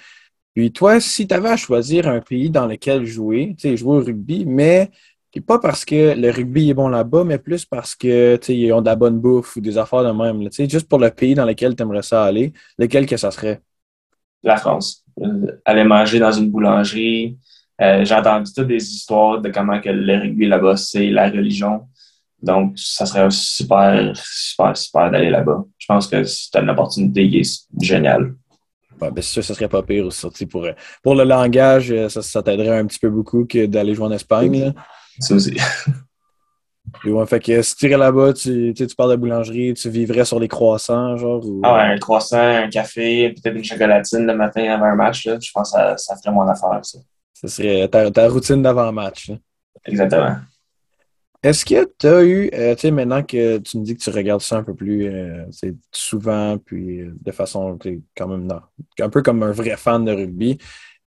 Puis 0.55 0.71
toi, 0.71 1.01
si 1.01 1.27
tu 1.27 1.35
avais 1.35 1.49
à 1.49 1.57
choisir 1.57 2.09
un 2.09 2.21
pays 2.21 2.51
dans 2.51 2.67
lequel 2.67 3.07
jouer, 3.07 3.55
tu 3.59 3.71
sais, 3.71 3.77
jouer 3.77 3.97
au 3.97 4.01
rugby, 4.01 4.45
mais 4.45 4.91
pas 5.41 5.59
parce 5.59 5.85
que 5.85 6.15
le 6.15 6.31
rugby 6.31 6.71
est 6.71 6.75
bon 6.75 6.89
là-bas, 6.89 7.25
mais 7.25 7.39
plus 7.39 7.65
parce 7.65 7.95
que 7.95 8.39
ils 8.49 8.73
ont 8.73 8.81
de 8.81 8.87
la 8.87 8.97
bonne 8.97 9.19
bouffe 9.19 9.57
ou 9.57 9.61
des 9.61 9.77
affaires 9.77 10.05
de 10.05 10.11
même. 10.11 10.49
juste 10.51 10.89
pour 10.89 10.99
le 10.99 11.11
pays 11.11 11.35
dans 11.35 11.45
lequel 11.45 11.75
tu 11.77 11.83
aimerais 11.83 12.03
ça 12.03 12.25
aller, 12.25 12.53
lequel 12.79 13.07
que 13.07 13.17
ça 13.17 13.31
serait? 13.31 13.61
La 14.43 14.57
France. 14.57 15.05
aller 15.65 15.85
manger 15.85 16.19
dans 16.19 16.33
une 16.33 16.51
boulangerie. 16.51 17.39
J'ai 17.81 18.15
entendu 18.15 18.53
toutes 18.53 18.69
des 18.69 18.83
histoires 18.83 19.41
de 19.41 19.51
comment 19.51 19.81
que 19.81 19.91
le 19.91 20.19
rugby 20.19 20.47
là-bas, 20.47 20.77
c'est 20.77 21.11
la 21.11 21.29
religion. 21.29 21.89
Donc, 22.41 22.79
ça 22.79 23.05
serait 23.05 23.29
super, 23.31 24.13
super, 24.15 24.77
super 24.77 25.11
d'aller 25.11 25.31
là-bas. 25.31 25.65
Je 25.77 25.87
pense 25.87 26.07
que 26.07 26.23
c'est 26.23 26.57
une 26.57 26.71
opportunité 26.71 27.29
qui 27.29 27.39
est 27.41 27.67
géniale. 27.81 28.35
Ouais, 29.01 29.11
ben, 29.11 29.23
ça, 29.23 29.43
ça 29.43 29.55
serait 29.55 29.69
pas 29.69 29.83
pire 29.83 30.07
aussi. 30.07 30.47
Pour, 30.47 30.67
pour 31.03 31.15
le 31.15 31.25
langage, 31.25 31.93
ça, 32.09 32.23
ça 32.23 32.43
t'aiderait 32.43 32.79
un 32.79 32.87
petit 32.87 32.99
peu 32.99 33.11
beaucoup 33.11 33.45
que 33.45 33.67
d'aller 33.67 33.95
jouer 33.95 34.07
en 34.07 34.13
Espagne. 34.13 34.73
Ça 35.21 35.35
aussi. 35.35 35.57
ouais, 37.05 37.27
fait 37.27 37.41
que 37.41 37.63
si 37.63 37.77
tu 37.77 37.87
irais 37.87 37.99
là-bas, 37.99 38.33
tu, 38.33 38.73
tu 38.75 38.87
parles 38.97 39.13
de 39.13 39.17
boulangerie, 39.17 39.75
tu 39.75 39.91
vivrais 39.91 40.25
sur 40.25 40.39
les 40.39 40.49
croissants, 40.49 41.17
genre? 41.17 41.45
Ah 41.63 41.75
ouais, 41.75 41.95
un 41.95 41.99
croissant, 41.99 42.39
un 42.39 42.69
café, 42.69 43.31
peut-être 43.31 43.57
une 43.57 43.65
chocolatine 43.65 44.27
le 44.27 44.35
matin 44.35 44.65
avant 44.65 44.87
un 44.87 44.95
match, 44.95 45.27
là. 45.27 45.39
Je 45.41 45.51
pense 45.53 45.73
que 45.73 45.79
ça, 45.79 45.97
ça 45.97 46.17
ferait 46.17 46.33
mon 46.33 46.47
affaire, 46.47 46.81
ça. 46.83 46.99
Ça 47.35 47.49
serait 47.49 47.89
ta, 47.89 48.11
ta 48.11 48.29
routine 48.29 48.63
d'avant-match. 48.63 49.31
Exactement. 49.85 50.37
Est-ce 51.41 51.65
que 51.65 51.89
tu 51.97 52.07
as 52.09 52.23
eu, 52.25 52.51
euh, 52.53 52.75
tu 52.75 52.81
sais, 52.81 52.91
maintenant 52.91 53.23
que 53.23 53.59
tu 53.59 53.79
me 53.79 53.85
dis 53.85 53.97
que 53.97 54.03
tu 54.03 54.11
regardes 54.11 54.41
ça 54.41 54.57
un 54.57 54.65
peu 54.65 54.75
plus 54.75 55.07
euh, 55.07 55.45
souvent, 55.93 56.59
puis 56.59 57.03
euh, 57.03 57.15
de 57.21 57.31
façon 57.31 57.79
quand 58.17 58.27
même 58.27 58.49
un 58.99 59.09
peu 59.09 59.23
comme 59.23 59.45
un 59.45 59.53
vrai 59.53 59.77
fan 59.77 60.05
de 60.05 60.11
rugby, 60.11 60.59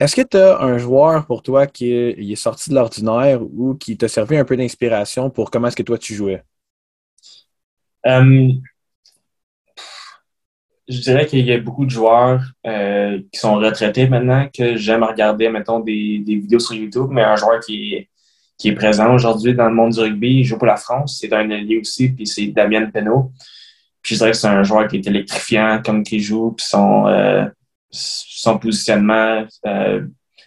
est-ce 0.02 0.16
que 0.16 0.22
tu 0.22 0.36
as 0.36 0.60
un 0.60 0.78
joueur 0.78 1.26
pour 1.26 1.42
toi 1.42 1.66
qui 1.66 1.92
est, 1.92 2.34
sorti 2.36 2.70
de 2.70 2.74
l'ordinaire 2.74 3.40
ou 3.42 3.74
qui 3.74 3.96
t'a 3.96 4.08
servi 4.08 4.36
un 4.36 4.44
peu 4.44 4.56
d'inspiration 4.56 5.30
pour 5.30 5.50
comment 5.50 5.68
est-ce 5.68 5.76
que 5.76 5.82
toi 5.82 5.98
tu 5.98 6.14
jouais? 6.14 6.42
je 10.88 11.00
dirais 11.00 11.26
qu'il 11.26 11.46
y 11.46 11.52
a 11.52 11.58
beaucoup 11.58 11.84
de 11.84 11.90
joueurs 11.90 12.42
qui 12.64 13.38
sont 13.38 13.54
retraités 13.54 14.08
maintenant 14.08 14.48
que 14.52 14.76
j'aime 14.76 15.04
regarder, 15.04 15.48
mettons, 15.48 15.78
des, 15.78 16.22
vidéos 16.26 16.58
sur 16.58 16.74
YouTube, 16.74 17.06
mais 17.10 17.22
un 17.22 17.36
joueur 17.36 17.60
qui 17.60 18.08
est 18.64 18.72
présent 18.72 19.14
aujourd'hui 19.14 19.54
dans 19.54 19.68
le 19.68 19.74
monde 19.74 19.92
du 19.92 20.00
rugby. 20.00 20.40
Il 20.40 20.44
joue 20.44 20.58
pour 20.58 20.66
la 20.66 20.76
France. 20.76 21.18
C'est 21.20 21.32
un 21.32 21.48
allié 21.50 21.78
aussi, 21.78 22.08
puis 22.08 22.26
c'est 22.26 22.46
Damien 22.48 22.90
Penaud. 22.90 23.32
Puis 24.02 24.16
je 24.16 24.18
dirais 24.18 24.32
que 24.32 24.36
c'est 24.36 24.48
un 24.48 24.64
joueur 24.64 24.88
qui 24.88 24.96
est 24.96 25.06
électrifiant 25.06 25.80
comme 25.84 26.02
qu'il 26.02 26.20
joue, 26.20 26.52
puis 26.52 26.66
son, 26.68 27.06
euh, 27.06 27.44
son 27.92 28.58
positionnement 28.58 29.46
euh, 29.66 30.06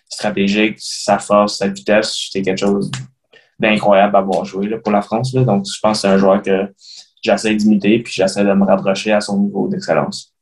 stratégique, 0.09 0.77
sa 0.79 1.19
force, 1.19 1.59
sa 1.59 1.67
vitesse, 1.67 2.29
c'est 2.31 2.41
quelque 2.41 2.59
chose 2.59 2.91
d'incroyable 3.59 4.15
à 4.15 4.19
avoir 4.19 4.43
joué 4.43 4.67
là, 4.67 4.79
pour 4.79 4.91
la 4.91 5.01
France. 5.01 5.33
Là. 5.33 5.43
Donc, 5.43 5.65
je 5.65 5.79
pense 5.79 5.97
que 5.97 6.01
c'est 6.01 6.13
un 6.13 6.17
joueur 6.17 6.41
que 6.41 6.73
j'essaie 7.23 7.55
d'imiter, 7.55 7.99
puis 7.99 8.13
j'essaie 8.13 8.43
de 8.43 8.53
me 8.53 8.65
rapprocher 8.65 9.13
à 9.13 9.21
son 9.21 9.39
niveau 9.39 9.67
d'excellence. 9.67 10.33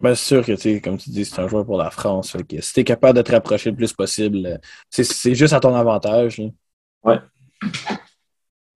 Bien 0.00 0.14
sûr 0.14 0.44
que, 0.44 0.78
comme 0.78 0.96
tu 0.96 1.10
dis, 1.10 1.24
c'est 1.24 1.40
un 1.40 1.48
joueur 1.48 1.64
pour 1.64 1.76
la 1.76 1.90
France. 1.90 2.36
Que 2.48 2.60
si 2.60 2.72
tu 2.72 2.80
es 2.80 2.84
capable 2.84 3.18
de 3.18 3.22
te 3.22 3.32
rapprocher 3.32 3.70
le 3.70 3.76
plus 3.76 3.92
possible, 3.92 4.60
c'est 4.88 5.34
juste 5.34 5.52
à 5.52 5.60
ton 5.60 5.74
avantage. 5.74 6.40
Ouais. 7.04 7.18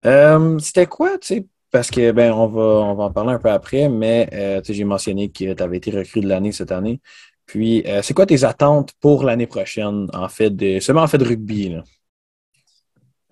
Euh, 0.04 0.58
c'était 0.58 0.86
quoi, 0.86 1.16
tu 1.18 1.26
sais, 1.26 1.46
parce 1.70 1.90
que, 1.90 2.12
ben, 2.12 2.30
on 2.32 2.46
va, 2.46 2.62
on 2.62 2.94
va 2.94 3.04
en 3.04 3.10
parler 3.10 3.32
un 3.32 3.38
peu 3.38 3.50
après, 3.50 3.88
mais, 3.88 4.28
euh, 4.34 4.60
tu 4.60 4.74
j'ai 4.74 4.84
mentionné 4.84 5.30
que 5.30 5.54
tu 5.54 5.62
avais 5.62 5.78
été 5.78 5.90
recru 5.90 6.20
de 6.20 6.28
l'année 6.28 6.52
cette 6.52 6.72
année. 6.72 7.00
Puis, 7.46 7.82
euh, 7.86 8.02
c'est 8.02 8.14
quoi 8.14 8.26
tes 8.26 8.44
attentes 8.44 8.92
pour 9.00 9.24
l'année 9.24 9.46
prochaine, 9.46 10.08
en 10.12 10.28
fait, 10.28 10.50
de, 10.50 10.80
seulement 10.80 11.02
en 11.02 11.06
fait 11.06 11.18
de 11.18 11.24
rugby, 11.24 11.70
là? 11.70 11.82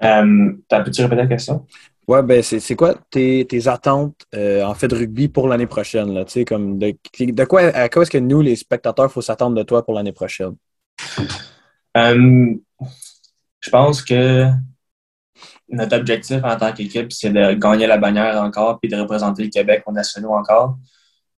Euh, 0.04 0.52
Peux-tu 0.68 1.02
répéter 1.02 1.22
la 1.22 1.26
question? 1.28 1.66
Ouais, 2.08 2.22
ben, 2.22 2.42
c'est 2.42 2.74
quoi 2.74 2.94
tes, 3.10 3.46
tes 3.48 3.68
attentes, 3.68 4.26
en 4.34 4.74
fait, 4.74 4.88
de 4.88 4.96
rugby 4.96 5.28
pour 5.28 5.48
l'année 5.48 5.66
prochaine, 5.66 6.12
là? 6.12 6.24
Tu 6.24 6.32
sais, 6.32 6.44
comme, 6.44 6.78
de, 6.78 6.94
de 7.20 7.44
quoi, 7.44 7.62
à 7.62 7.88
quoi 7.88 8.02
est-ce 8.02 8.10
que 8.10 8.18
nous, 8.18 8.40
les 8.40 8.56
spectateurs, 8.56 9.06
il 9.06 9.12
faut 9.12 9.22
s'attendre 9.22 9.56
de 9.56 9.62
toi 9.62 9.84
pour 9.84 9.94
l'année 9.94 10.12
prochaine? 10.12 10.56
je 11.94 13.70
pense 13.70 14.02
que 14.02 14.48
notre 15.72 15.96
objectif 15.96 16.42
en 16.44 16.56
tant 16.56 16.72
qu'équipe, 16.72 17.12
c'est 17.12 17.30
de 17.30 17.54
gagner 17.54 17.86
la 17.86 17.96
bannière 17.96 18.40
encore 18.42 18.78
puis 18.78 18.90
de 18.90 18.96
représenter 18.96 19.44
le 19.44 19.48
Québec 19.48 19.82
au 19.86 19.92
nationaux 19.92 20.32
encore. 20.34 20.76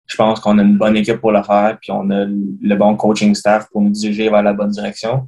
Je 0.05 0.15
pense 0.15 0.39
qu'on 0.39 0.59
a 0.59 0.63
une 0.63 0.77
bonne 0.77 0.97
équipe 0.97 1.17
pour 1.17 1.31
le 1.31 1.41
faire, 1.43 1.77
puis 1.81 1.91
on 1.91 2.09
a 2.09 2.25
le 2.25 2.75
bon 2.75 2.95
coaching 2.95 3.33
staff 3.33 3.67
pour 3.69 3.81
nous 3.81 3.91
diriger 3.91 4.29
vers 4.29 4.43
la 4.43 4.53
bonne 4.53 4.69
direction. 4.69 5.27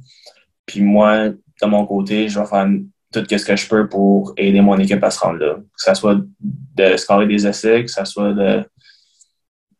Puis 0.66 0.82
moi, 0.82 1.28
de 1.28 1.66
mon 1.66 1.86
côté, 1.86 2.28
je 2.28 2.38
vais 2.38 2.46
faire 2.46 2.68
tout 3.12 3.24
ce 3.28 3.44
que 3.44 3.56
je 3.56 3.68
peux 3.68 3.88
pour 3.88 4.34
aider 4.36 4.60
mon 4.60 4.78
équipe 4.78 5.02
à 5.02 5.10
se 5.10 5.20
rendre 5.20 5.38
là. 5.38 5.54
Que 5.54 5.62
ce 5.76 5.94
soit 5.94 6.18
de 6.40 6.96
scorer 6.96 7.26
des 7.26 7.46
essais, 7.46 7.84
que 7.84 7.90
ce 7.90 8.04
soit 8.04 8.32
de 8.32 8.64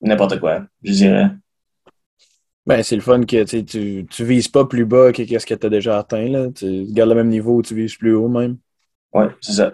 n'importe 0.01 0.41
quoi, 0.41 0.63
je 0.83 0.93
dirais. 0.93 1.31
Ben, 2.67 2.83
c'est 2.83 2.97
le 2.97 3.03
fun 3.03 3.23
que 3.25 3.45
tu, 3.45 4.07
tu 4.07 4.25
vises 4.25 4.49
pas 4.49 4.65
plus 4.65 4.85
bas 4.85 5.13
que 5.13 5.25
ce 5.25 5.47
que 5.47 5.55
tu 5.55 5.67
as 5.67 5.71
déjà 5.71 5.99
atteint. 5.99 6.29
Là. 6.29 6.51
Tu 6.51 6.87
gardes 6.89 7.11
le 7.11 7.15
même 7.17 7.29
niveau, 7.29 7.63
tu 7.63 7.75
vises 7.75 7.95
plus 7.95 8.15
haut 8.15 8.29
même. 8.29 8.57
Oui, 9.13 9.27
c'est 9.41 9.53
ça. 9.53 9.73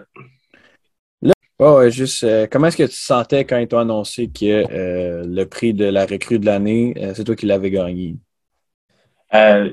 Juste, 1.89 2.23
euh, 2.23 2.45
comment 2.49 2.67
est-ce 2.67 2.77
que 2.77 2.83
tu 2.83 2.89
te 2.89 2.95
sentais 2.95 3.45
quand 3.45 3.57
ils 3.57 3.67
t'ont 3.67 3.79
annoncé 3.79 4.27
que 4.27 4.65
euh, 4.71 5.23
le 5.25 5.45
prix 5.45 5.73
de 5.73 5.85
la 5.85 6.05
recrue 6.05 6.37
de 6.37 6.45
l'année, 6.45 6.93
euh, 6.97 7.13
c'est 7.15 7.23
toi 7.23 7.35
qui 7.35 7.45
l'avais 7.45 7.71
gagné? 7.71 8.17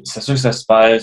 c'est 0.05 0.23
sûr 0.23 0.35
que 0.35 0.41
se 0.41 0.65
perd. 0.65 1.03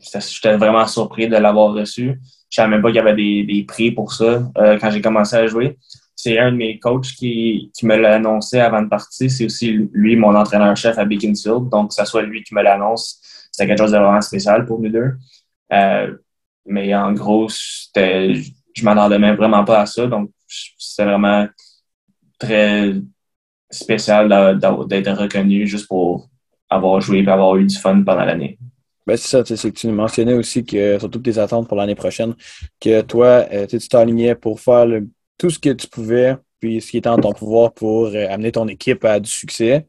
J'étais 0.00 0.56
vraiment 0.56 0.86
surpris 0.86 1.28
de 1.28 1.36
l'avoir 1.36 1.74
reçu. 1.74 2.18
Je 2.48 2.56
savais 2.56 2.70
même 2.70 2.80
pas 2.80 2.88
qu'il 2.88 2.96
y 2.96 3.00
avait 3.00 3.14
des, 3.14 3.64
prix 3.68 3.90
pour 3.90 4.10
ça 4.14 4.42
quand 4.56 4.90
j'ai 4.90 5.02
commencé 5.02 5.36
à 5.36 5.46
jouer. 5.46 5.76
C'est 6.16 6.38
un 6.38 6.50
de 6.50 6.56
mes 6.56 6.78
coachs 6.78 7.08
qui, 7.18 7.70
me 7.82 7.96
l'a 7.96 8.14
annoncé 8.14 8.58
avant 8.58 8.80
de 8.80 8.88
partir. 8.88 9.30
C'est 9.30 9.44
aussi 9.44 9.86
lui, 9.92 10.16
mon 10.16 10.34
entraîneur-chef 10.34 10.96
à 10.96 11.04
Beaconsfield. 11.04 11.68
Donc, 11.68 11.90
que 11.90 11.94
ce 11.94 12.06
soit 12.06 12.22
lui 12.22 12.42
qui 12.42 12.54
me 12.54 12.62
l'annonce, 12.62 13.20
c'est 13.52 13.66
quelque 13.66 13.80
chose 13.80 13.92
de 13.92 13.98
vraiment 13.98 14.22
spécial 14.22 14.64
pour 14.64 14.80
nous 14.80 14.88
deux. 14.88 15.12
Mais 16.64 16.94
en 16.94 17.12
gros, 17.12 17.48
je 18.80 18.84
m'en 18.84 19.08
même 19.08 19.36
vraiment 19.36 19.64
pas 19.64 19.80
à 19.80 19.86
ça. 19.86 20.06
Donc, 20.06 20.30
c'est 20.46 21.04
vraiment 21.04 21.46
très 22.38 22.94
spécial 23.70 24.28
d'être 24.88 25.12
reconnu 25.12 25.66
juste 25.66 25.86
pour 25.86 26.28
avoir 26.68 27.00
joué 27.00 27.18
et 27.18 27.28
avoir 27.28 27.56
eu 27.56 27.66
du 27.66 27.76
fun 27.76 28.02
pendant 28.02 28.24
l'année. 28.24 28.58
Ben 29.06 29.16
c'est 29.16 29.28
ça, 29.28 29.56
c'est 29.56 29.70
que 29.70 29.78
tu 29.78 29.88
nous 29.88 29.94
mentionnais 29.94 30.34
aussi 30.34 30.64
que, 30.64 30.98
surtout 30.98 31.18
tes 31.18 31.38
attentes 31.38 31.66
pour 31.66 31.76
l'année 31.76 31.94
prochaine, 31.94 32.34
que 32.80 33.00
toi, 33.00 33.46
euh, 33.50 33.66
tu 33.66 33.78
t'alignais 33.88 34.34
pour 34.34 34.60
faire 34.60 34.86
tout 35.38 35.50
ce 35.50 35.58
que 35.58 35.70
tu 35.70 35.88
pouvais, 35.88 36.36
puis 36.60 36.80
ce 36.80 36.90
qui 36.90 36.98
était 36.98 37.08
en 37.08 37.18
ton 37.18 37.32
pouvoir 37.32 37.72
pour 37.72 38.06
euh, 38.06 38.26
amener 38.28 38.52
ton 38.52 38.68
équipe 38.68 39.04
à 39.04 39.18
du 39.18 39.30
succès. 39.30 39.86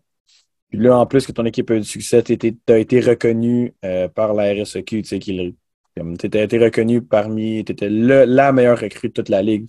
Puis 0.69 0.79
là, 0.79 0.97
en 0.97 1.05
plus 1.05 1.27
que 1.27 1.33
ton 1.33 1.45
équipe 1.45 1.69
a 1.69 1.75
eu 1.75 1.81
du 1.81 1.87
succès, 1.87 2.23
tu 2.23 2.57
as 2.69 2.77
été 2.77 3.01
reconnu 3.01 3.73
euh, 3.83 4.07
par 4.07 4.33
la 4.33 4.53
RSEQ, 4.53 5.01
qui 5.01 5.55
tu 5.95 6.25
étais 6.25 6.57
reconnu 6.57 7.01
parmi, 7.01 7.63
tu 7.65 7.71
étais 7.71 7.89
la 7.89 8.51
meilleure 8.51 8.79
recrue 8.79 9.09
de 9.09 9.13
toute 9.13 9.29
la 9.29 9.41
ligue. 9.41 9.67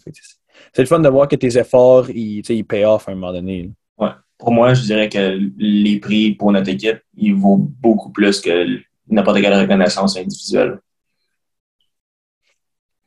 C'est 0.72 0.82
le 0.82 0.86
fun 0.86 1.00
de 1.00 1.08
voir 1.08 1.28
que 1.28 1.36
tes 1.36 1.58
efforts, 1.58 2.10
ils, 2.10 2.42
ils 2.48 2.64
pay 2.64 2.84
off 2.84 3.08
à 3.08 3.12
un 3.12 3.14
moment 3.14 3.32
donné. 3.32 3.70
Ouais. 3.98 4.10
Pour 4.38 4.52
moi, 4.52 4.74
je 4.74 4.82
dirais 4.82 5.08
que 5.08 5.38
les 5.58 5.98
prix 6.00 6.32
pour 6.32 6.52
notre 6.52 6.68
équipe, 6.68 6.98
ils 7.16 7.34
vaut 7.34 7.56
beaucoup 7.56 8.10
plus 8.10 8.40
que 8.40 8.80
n'importe 9.08 9.40
quelle 9.40 9.54
reconnaissance 9.54 10.16
individuelle. 10.16 10.78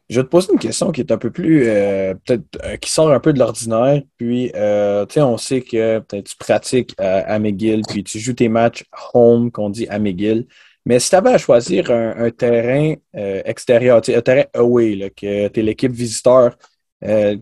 Je 0.07 0.19
vais 0.19 0.23
te 0.23 0.29
poser 0.29 0.53
une 0.53 0.59
question 0.59 0.91
qui 0.91 1.01
est 1.01 1.11
un 1.11 1.17
peu 1.17 1.31
plus, 1.31 1.67
euh, 1.67 2.13
peut-être, 2.13 2.45
euh, 2.63 2.77
qui 2.77 2.91
sort 2.91 3.11
un 3.11 3.19
peu 3.19 3.33
de 3.33 3.39
l'ordinaire. 3.39 4.03
Puis, 4.17 4.51
euh, 4.55 5.03
tu 5.07 5.15
sais, 5.15 5.21
on 5.21 5.37
sait 5.37 5.61
que 5.61 5.99
peut-être 5.99 6.29
tu 6.29 6.37
pratiques 6.37 6.93
à 6.99 7.39
McGill, 7.39 7.81
puis 7.89 8.03
tu 8.03 8.19
joues 8.19 8.33
tes 8.33 8.47
matchs 8.47 8.83
home, 9.13 9.51
qu'on 9.51 9.71
dit 9.71 9.87
à 9.87 9.97
McGill. 9.97 10.45
Mais 10.85 10.99
si 10.99 11.09
tu 11.09 11.15
avais 11.15 11.33
à 11.33 11.37
choisir 11.37 11.89
un, 11.89 12.29
terrain 12.29 12.93
euh, 13.15 13.41
extérieur, 13.45 13.97
un 13.97 14.21
terrain 14.21 14.45
away, 14.53 14.95
là, 14.95 15.09
que 15.09 15.47
tu 15.47 15.59
es 15.59 15.63
l'équipe 15.63 15.91
visiteur, 15.91 16.55
euh, 17.03 17.37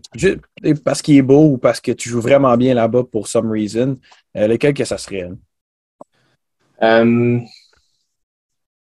parce 0.84 1.02
qu'il 1.02 1.16
est 1.16 1.22
beau 1.22 1.52
ou 1.52 1.58
parce 1.58 1.80
que 1.80 1.92
tu 1.92 2.08
joues 2.08 2.20
vraiment 2.20 2.56
bien 2.56 2.74
là-bas 2.74 3.04
pour 3.04 3.28
some 3.28 3.50
reason, 3.50 3.98
euh, 4.36 4.46
lequel 4.46 4.74
que 4.74 4.84
ça 4.84 4.98
serait? 4.98 5.28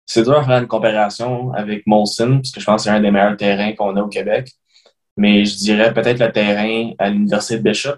c'est 0.05 0.23
dur 0.23 0.39
de 0.39 0.45
faire 0.45 0.59
une 0.59 0.67
comparaison 0.67 1.51
avec 1.51 1.85
Molson, 1.85 2.37
parce 2.37 2.51
que 2.51 2.59
je 2.59 2.65
pense 2.65 2.83
que 2.83 2.89
c'est 2.89 2.95
un 2.95 3.01
des 3.01 3.11
meilleurs 3.11 3.35
terrains 3.37 3.73
qu'on 3.73 3.95
a 3.95 4.01
au 4.01 4.07
Québec. 4.07 4.51
Mais 5.17 5.43
je 5.43 5.57
dirais 5.57 5.93
peut-être 5.93 6.19
le 6.19 6.31
terrain 6.31 6.93
à 6.97 7.09
l'Université 7.09 7.57
de 7.57 7.63
Bishop 7.63 7.97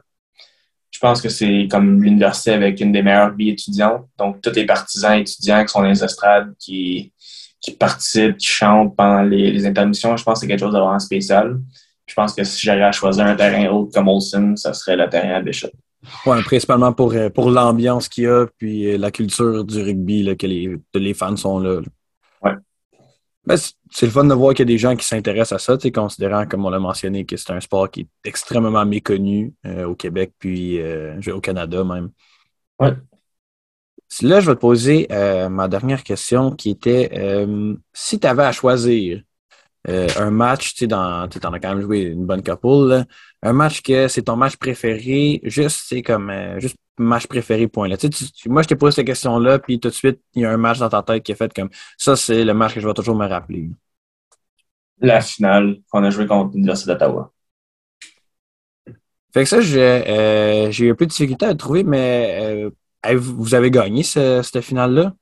je 0.91 0.99
pense 0.99 1.21
que 1.21 1.30
c'est 1.30 1.67
comme 1.71 2.04
l'université 2.04 2.51
avec 2.51 2.80
une 2.82 2.91
des 2.91 3.01
meilleures 3.01 3.32
billes 3.32 3.51
étudiantes. 3.51 4.06
Donc, 4.19 4.41
tous 4.41 4.54
les 4.54 4.65
partisans 4.65 5.17
étudiants 5.17 5.63
qui 5.63 5.69
sont 5.69 5.82
dans 5.82 5.88
les 5.88 6.04
estrades, 6.04 6.54
qui, 6.60 7.13
qui 7.62 7.71
participent, 7.71 8.38
qui 8.38 8.47
chantent 8.47 8.95
pendant 8.95 9.23
les, 9.23 9.65
intermissions, 9.65 10.17
je 10.17 10.23
pense 10.23 10.36
que 10.36 10.39
c'est 10.41 10.47
quelque 10.47 10.60
chose 10.60 10.73
de 10.73 10.80
vraiment 10.80 10.99
spécial. 10.99 11.60
Je 12.06 12.13
pense 12.13 12.34
que 12.34 12.43
si 12.43 12.62
j'avais 12.62 12.84
à 12.84 12.91
choisir 12.91 13.25
un 13.25 13.36
terrain 13.36 13.69
autre 13.69 13.93
comme 13.93 14.10
Olsen, 14.10 14.58
ça 14.58 14.73
serait 14.73 14.97
le 14.97 15.10
terrain 15.10 15.36
à 15.36 15.41
Bishop. 15.41 15.69
Oui, 16.25 16.41
principalement 16.43 16.91
pour, 16.91 17.13
euh, 17.13 17.30
pour 17.30 17.51
l'ambiance 17.51 18.10
qu'il 18.10 18.25
y 18.25 18.27
a, 18.27 18.47
puis 18.58 18.88
euh, 18.88 18.97
la 18.97 19.12
culture 19.12 19.63
du 19.63 19.82
rugby, 19.82 20.23
là, 20.23 20.36
que 20.36 20.47
les, 20.47 20.75
les 20.93 21.13
fans 21.13 21.38
sont 21.38 21.60
là. 21.60 21.80
Ben, 23.45 23.58
c'est 23.58 24.06
le 24.06 24.12
fun 24.12 24.23
de 24.23 24.34
voir 24.34 24.54
qu'il 24.54 24.69
y 24.69 24.69
a 24.69 24.73
des 24.73 24.77
gens 24.77 24.95
qui 24.95 25.06
s'intéressent 25.06 25.54
à 25.69 25.77
ça, 25.77 25.89
considérant, 25.91 26.45
comme 26.45 26.65
on 26.65 26.69
l'a 26.69 26.80
mentionné, 26.80 27.25
que 27.25 27.38
c'est 27.38 27.51
un 27.51 27.60
sport 27.60 27.89
qui 27.89 28.01
est 28.01 28.08
extrêmement 28.23 28.86
méconnu 28.86 29.54
euh, 29.65 29.86
au 29.86 29.95
Québec, 29.95 30.34
puis 30.38 30.80
euh, 30.80 31.19
au 31.34 31.41
Canada 31.41 31.84
même. 31.84 32.12
Ouais. 32.80 32.93
Là, 34.21 34.41
je 34.41 34.47
vais 34.47 34.56
te 34.56 34.60
poser 34.60 35.08
euh, 35.12 35.49
ma 35.49 35.67
dernière 35.67 36.04
question 36.04 36.51
qui 36.51 36.69
était 36.69 37.45
si 37.93 38.19
tu 38.19 38.27
avais 38.27 38.43
à 38.43 38.51
choisir 38.51 39.23
un 39.88 40.30
match, 40.30 40.75
tu 40.75 40.86
en 40.93 41.23
as 41.23 41.60
quand 41.60 41.75
même 41.75 41.82
joué 41.82 42.01
une 42.01 42.25
bonne 42.25 42.43
couple, 42.43 43.06
un 43.43 43.54
match 43.54 43.82
que 43.82 44.08
c'est 44.08 44.23
ton 44.23 44.36
match 44.36 44.56
préféré, 44.58 45.39
juste, 45.43 45.86
c'est 45.88 46.01
comme, 46.01 46.32
juste 46.58 46.77
match 46.97 47.27
préféré, 47.27 47.67
point. 47.67 47.88
Là. 47.88 47.97
Tu 47.97 48.10
moi, 48.47 48.62
je 48.62 48.67
t'ai 48.67 48.75
posé 48.75 48.95
cette 48.95 49.08
question-là, 49.08 49.60
puis 49.60 49.80
tout 49.80 49.89
de 49.89 49.93
suite, 49.93 50.21
il 50.36 50.43
y 50.43 50.45
a 50.45 50.51
un 50.51 50.58
match 50.58 50.80
dans 50.80 50.89
ta 50.89 51.01
tête 51.01 51.23
qui 51.23 51.32
est 51.32 51.36
fait 51.36 51.54
comme 51.54 51.69
ça, 51.97 52.15
c'est 52.15 52.43
le 52.43 52.54
match 52.54 52.73
que 52.73 52.80
je 52.80 52.88
vais 52.88 52.93
toujours 52.93 53.15
me 53.15 53.27
rappeler. 53.27 53.69
La 54.99 55.21
finale 55.21 55.77
qu'on 55.89 56.04
a 56.04 56.10
joué 56.12 56.27
contre 56.27 56.54
l'Université 56.54 56.91
d'Ottawa. 56.91 57.32
Fait 59.34 59.43
que 59.43 59.49
ça, 59.49 59.62
j'ai 59.62 60.86
eu 60.86 60.91
un 60.91 60.95
peu 60.95 61.06
de 61.06 61.10
difficulté 61.10 61.45
à 61.45 61.51
le 61.51 61.58
trouver, 61.58 61.84
mais 61.84 62.69
vous 63.15 63.56
avez 63.56 63.71
gagné 63.71 64.04
cette 64.04 64.62
finale-là? 64.62 65.13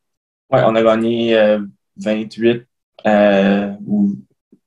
Oui, 0.51 0.59
on 0.65 0.75
a 0.75 0.83
gagné 0.83 1.59
28 1.97 2.47
euh, 2.47 2.63
euh, 3.05 3.71
ou 3.85 4.15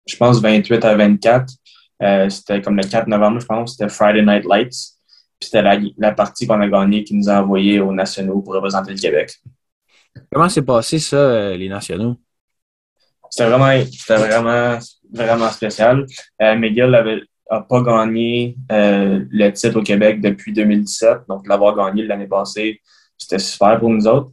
je 0.07 0.17
pense 0.17 0.41
28 0.41 0.85
à 0.85 0.95
24. 0.95 1.55
Euh, 2.03 2.29
c'était 2.29 2.61
comme 2.61 2.77
le 2.77 2.83
4 2.83 3.07
novembre, 3.07 3.41
je 3.41 3.47
pense. 3.47 3.77
C'était 3.77 3.89
Friday 3.89 4.23
Night 4.23 4.45
Lights. 4.45 4.97
Puis 5.39 5.51
c'était 5.51 5.63
la, 5.99 6.13
partie 6.13 6.47
qu'on 6.47 6.61
a 6.61 6.69
gagnée 6.69 7.05
qui 7.05 7.15
nous 7.15 7.29
a 7.29 7.43
envoyés 7.43 7.81
aux 7.81 7.93
nationaux 7.93 8.41
pour 8.43 8.55
représenter 8.55 8.93
le 8.93 8.99
Québec. 8.99 9.33
Comment 10.33 10.49
s'est 10.49 10.63
passé 10.63 10.99
ça, 10.99 11.57
les 11.57 11.69
nationaux? 11.69 12.17
C'était 13.31 13.49
vraiment, 13.49 13.73
vraiment, 14.09 14.79
vraiment 15.13 15.49
spécial. 15.51 16.07
McGill 16.39 16.91
n'a 16.91 17.61
pas 17.61 17.83
gagné 17.83 18.57
le 18.71 19.51
titre 19.51 19.79
au 19.79 19.83
Québec 19.83 20.21
depuis 20.21 20.53
2017. 20.53 21.23
Donc, 21.29 21.49
l'avoir 21.49 21.75
gagné 21.75 22.05
l'année 22.05 22.29
passée, 22.29 22.81
c'était 23.17 23.39
super 23.39 23.81
pour 23.81 23.91
nous 23.91 24.07
autres. 24.07 24.33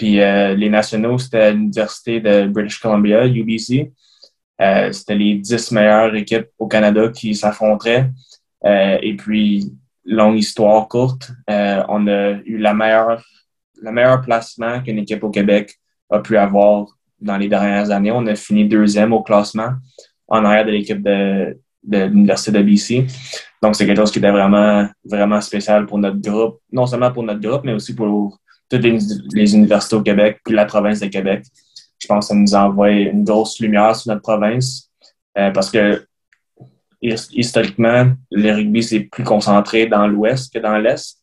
Puis 0.00 0.18
euh, 0.18 0.54
les 0.54 0.70
nationaux, 0.70 1.18
c'était 1.18 1.52
l'Université 1.52 2.20
de 2.20 2.46
British 2.46 2.78
Columbia, 2.80 3.26
UBC. 3.26 3.92
Euh, 4.60 4.92
c'était 4.92 5.14
les 5.14 5.34
dix 5.34 5.70
meilleures 5.72 6.14
équipes 6.14 6.48
au 6.58 6.66
Canada 6.66 7.08
qui 7.08 7.34
s'affronteraient. 7.34 8.10
Euh, 8.64 8.98
et 9.02 9.16
puis, 9.16 9.72
longue 10.04 10.38
histoire 10.38 10.86
courte, 10.88 11.30
on 11.48 12.06
a 12.06 12.32
eu 12.44 12.58
le 12.58 12.74
meilleur 13.92 14.20
placement 14.20 14.80
qu'une 14.82 14.98
équipe 14.98 15.24
au 15.24 15.30
Québec 15.30 15.78
a 16.10 16.18
pu 16.18 16.36
avoir 16.36 16.86
dans 17.20 17.36
les 17.36 17.48
dernières 17.48 17.90
années. 17.90 18.10
On 18.10 18.26
a 18.26 18.34
fini 18.34 18.66
deuxième 18.66 19.12
au 19.12 19.22
classement 19.22 19.72
en 20.28 20.44
arrière 20.44 20.64
de 20.64 20.70
l'équipe 20.70 21.02
de, 21.02 21.56
l'Université 21.84 22.52
de 22.52 22.62
BC. 22.62 23.06
Donc, 23.62 23.76
c'est 23.76 23.86
quelque 23.86 23.98
chose 23.98 24.10
qui 24.10 24.18
était 24.18 24.30
vraiment, 24.30 24.88
vraiment 25.04 25.40
spécial 25.40 25.86
pour 25.86 25.98
notre 25.98 26.18
groupe, 26.18 26.60
non 26.72 26.86
seulement 26.86 27.12
pour 27.12 27.22
notre 27.22 27.40
groupe, 27.40 27.62
mais 27.64 27.72
aussi 27.72 27.94
pour 27.94 28.38
toutes 28.70 28.82
les, 28.82 29.54
universités 29.54 29.96
au 29.96 30.02
Québec, 30.02 30.40
puis 30.44 30.54
la 30.54 30.64
province 30.64 31.00
de 31.00 31.06
Québec. 31.06 31.44
Je 32.00 32.08
pense 32.08 32.26
que 32.26 32.28
ça 32.28 32.34
nous 32.34 32.54
envoie 32.54 32.90
une 32.90 33.24
grosse 33.24 33.60
lumière 33.60 33.94
sur 33.94 34.10
notre 34.10 34.22
province 34.22 34.90
euh, 35.38 35.50
parce 35.50 35.70
que 35.70 36.04
historiquement, 37.02 38.12
le 38.30 38.52
rugby 38.52 38.82
s'est 38.82 39.00
plus 39.00 39.24
concentré 39.24 39.86
dans 39.86 40.06
l'ouest 40.06 40.52
que 40.52 40.58
dans 40.58 40.76
l'est, 40.76 41.16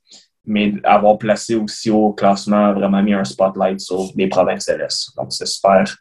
mais 0.46 0.74
avoir 0.84 1.18
placé 1.18 1.56
aussi 1.56 1.90
au 1.90 2.13
classement 2.13 2.68
a 2.68 2.74
vraiment 2.74 3.04
mis 3.04 3.13
un 3.13 3.24
spotlight 3.24 3.80
sur 3.80 4.12
les 4.16 4.28
provinces 4.28 4.66
de 4.68 4.74
l'est. 4.74 5.16
Donc, 5.18 5.34
c'est 5.34 5.46
super, 5.46 5.96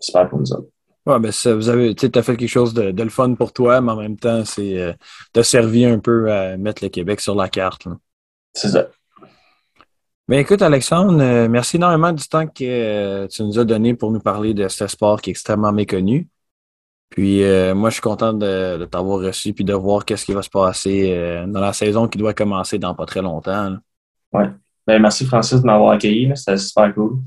super 0.00 0.28
pour 0.28 0.40
nous 0.40 0.52
autres. 0.52 0.68
Ouais, 1.04 1.20
ben 1.20 1.30
ça, 1.30 1.54
vous 1.54 1.68
avez, 1.68 1.94
tu 1.94 2.10
as 2.12 2.22
fait 2.22 2.36
quelque 2.36 2.48
chose 2.48 2.74
de, 2.74 2.90
le 2.90 3.10
fun 3.10 3.34
pour 3.34 3.52
toi, 3.52 3.80
mais 3.80 3.92
en 3.92 3.96
même 3.96 4.16
temps, 4.16 4.44
c'est 4.44 4.76
euh, 4.80 5.42
servi 5.42 5.84
un 5.84 6.00
peu 6.00 6.32
à 6.32 6.56
mettre 6.56 6.82
le 6.82 6.88
Québec 6.88 7.20
sur 7.20 7.36
la 7.36 7.48
carte. 7.48 7.86
C'est 8.54 8.70
ça. 8.70 8.88
Ben 10.28 10.40
écoute, 10.40 10.60
Alexandre, 10.60 11.22
euh, 11.22 11.48
merci 11.48 11.76
énormément 11.76 12.12
du 12.12 12.26
temps 12.26 12.48
que 12.48 12.64
euh, 12.64 13.28
tu 13.28 13.44
nous 13.44 13.60
as 13.60 13.64
donné 13.64 13.94
pour 13.94 14.10
nous 14.10 14.18
parler 14.18 14.54
de 14.54 14.66
ce 14.66 14.88
sport 14.88 15.20
qui 15.20 15.30
est 15.30 15.32
extrêmement 15.32 15.70
méconnu. 15.70 16.26
Puis 17.10 17.44
euh, 17.44 17.76
moi, 17.76 17.90
je 17.90 17.94
suis 17.94 18.02
content 18.02 18.32
de, 18.32 18.84
t'avoir 18.86 19.20
reçu 19.20 19.52
puis 19.52 19.62
de 19.64 19.72
voir 19.72 20.04
qu'est-ce 20.04 20.26
qui 20.26 20.32
va 20.32 20.42
se 20.42 20.50
passer 20.50 21.44
dans 21.46 21.60
la 21.60 21.72
saison 21.72 22.08
qui 22.08 22.18
doit 22.18 22.34
commencer 22.34 22.76
dans 22.80 22.92
pas 22.96 23.06
très 23.06 23.22
longtemps. 23.22 23.76
Oui. 24.32 24.42
Ben, 24.84 25.00
merci 25.00 25.24
Francis 25.26 25.60
de 25.60 25.66
m'avoir 25.66 25.92
accueilli. 25.92 26.32
C'était 26.34 26.56
super 26.56 26.92
cool. 26.92 27.20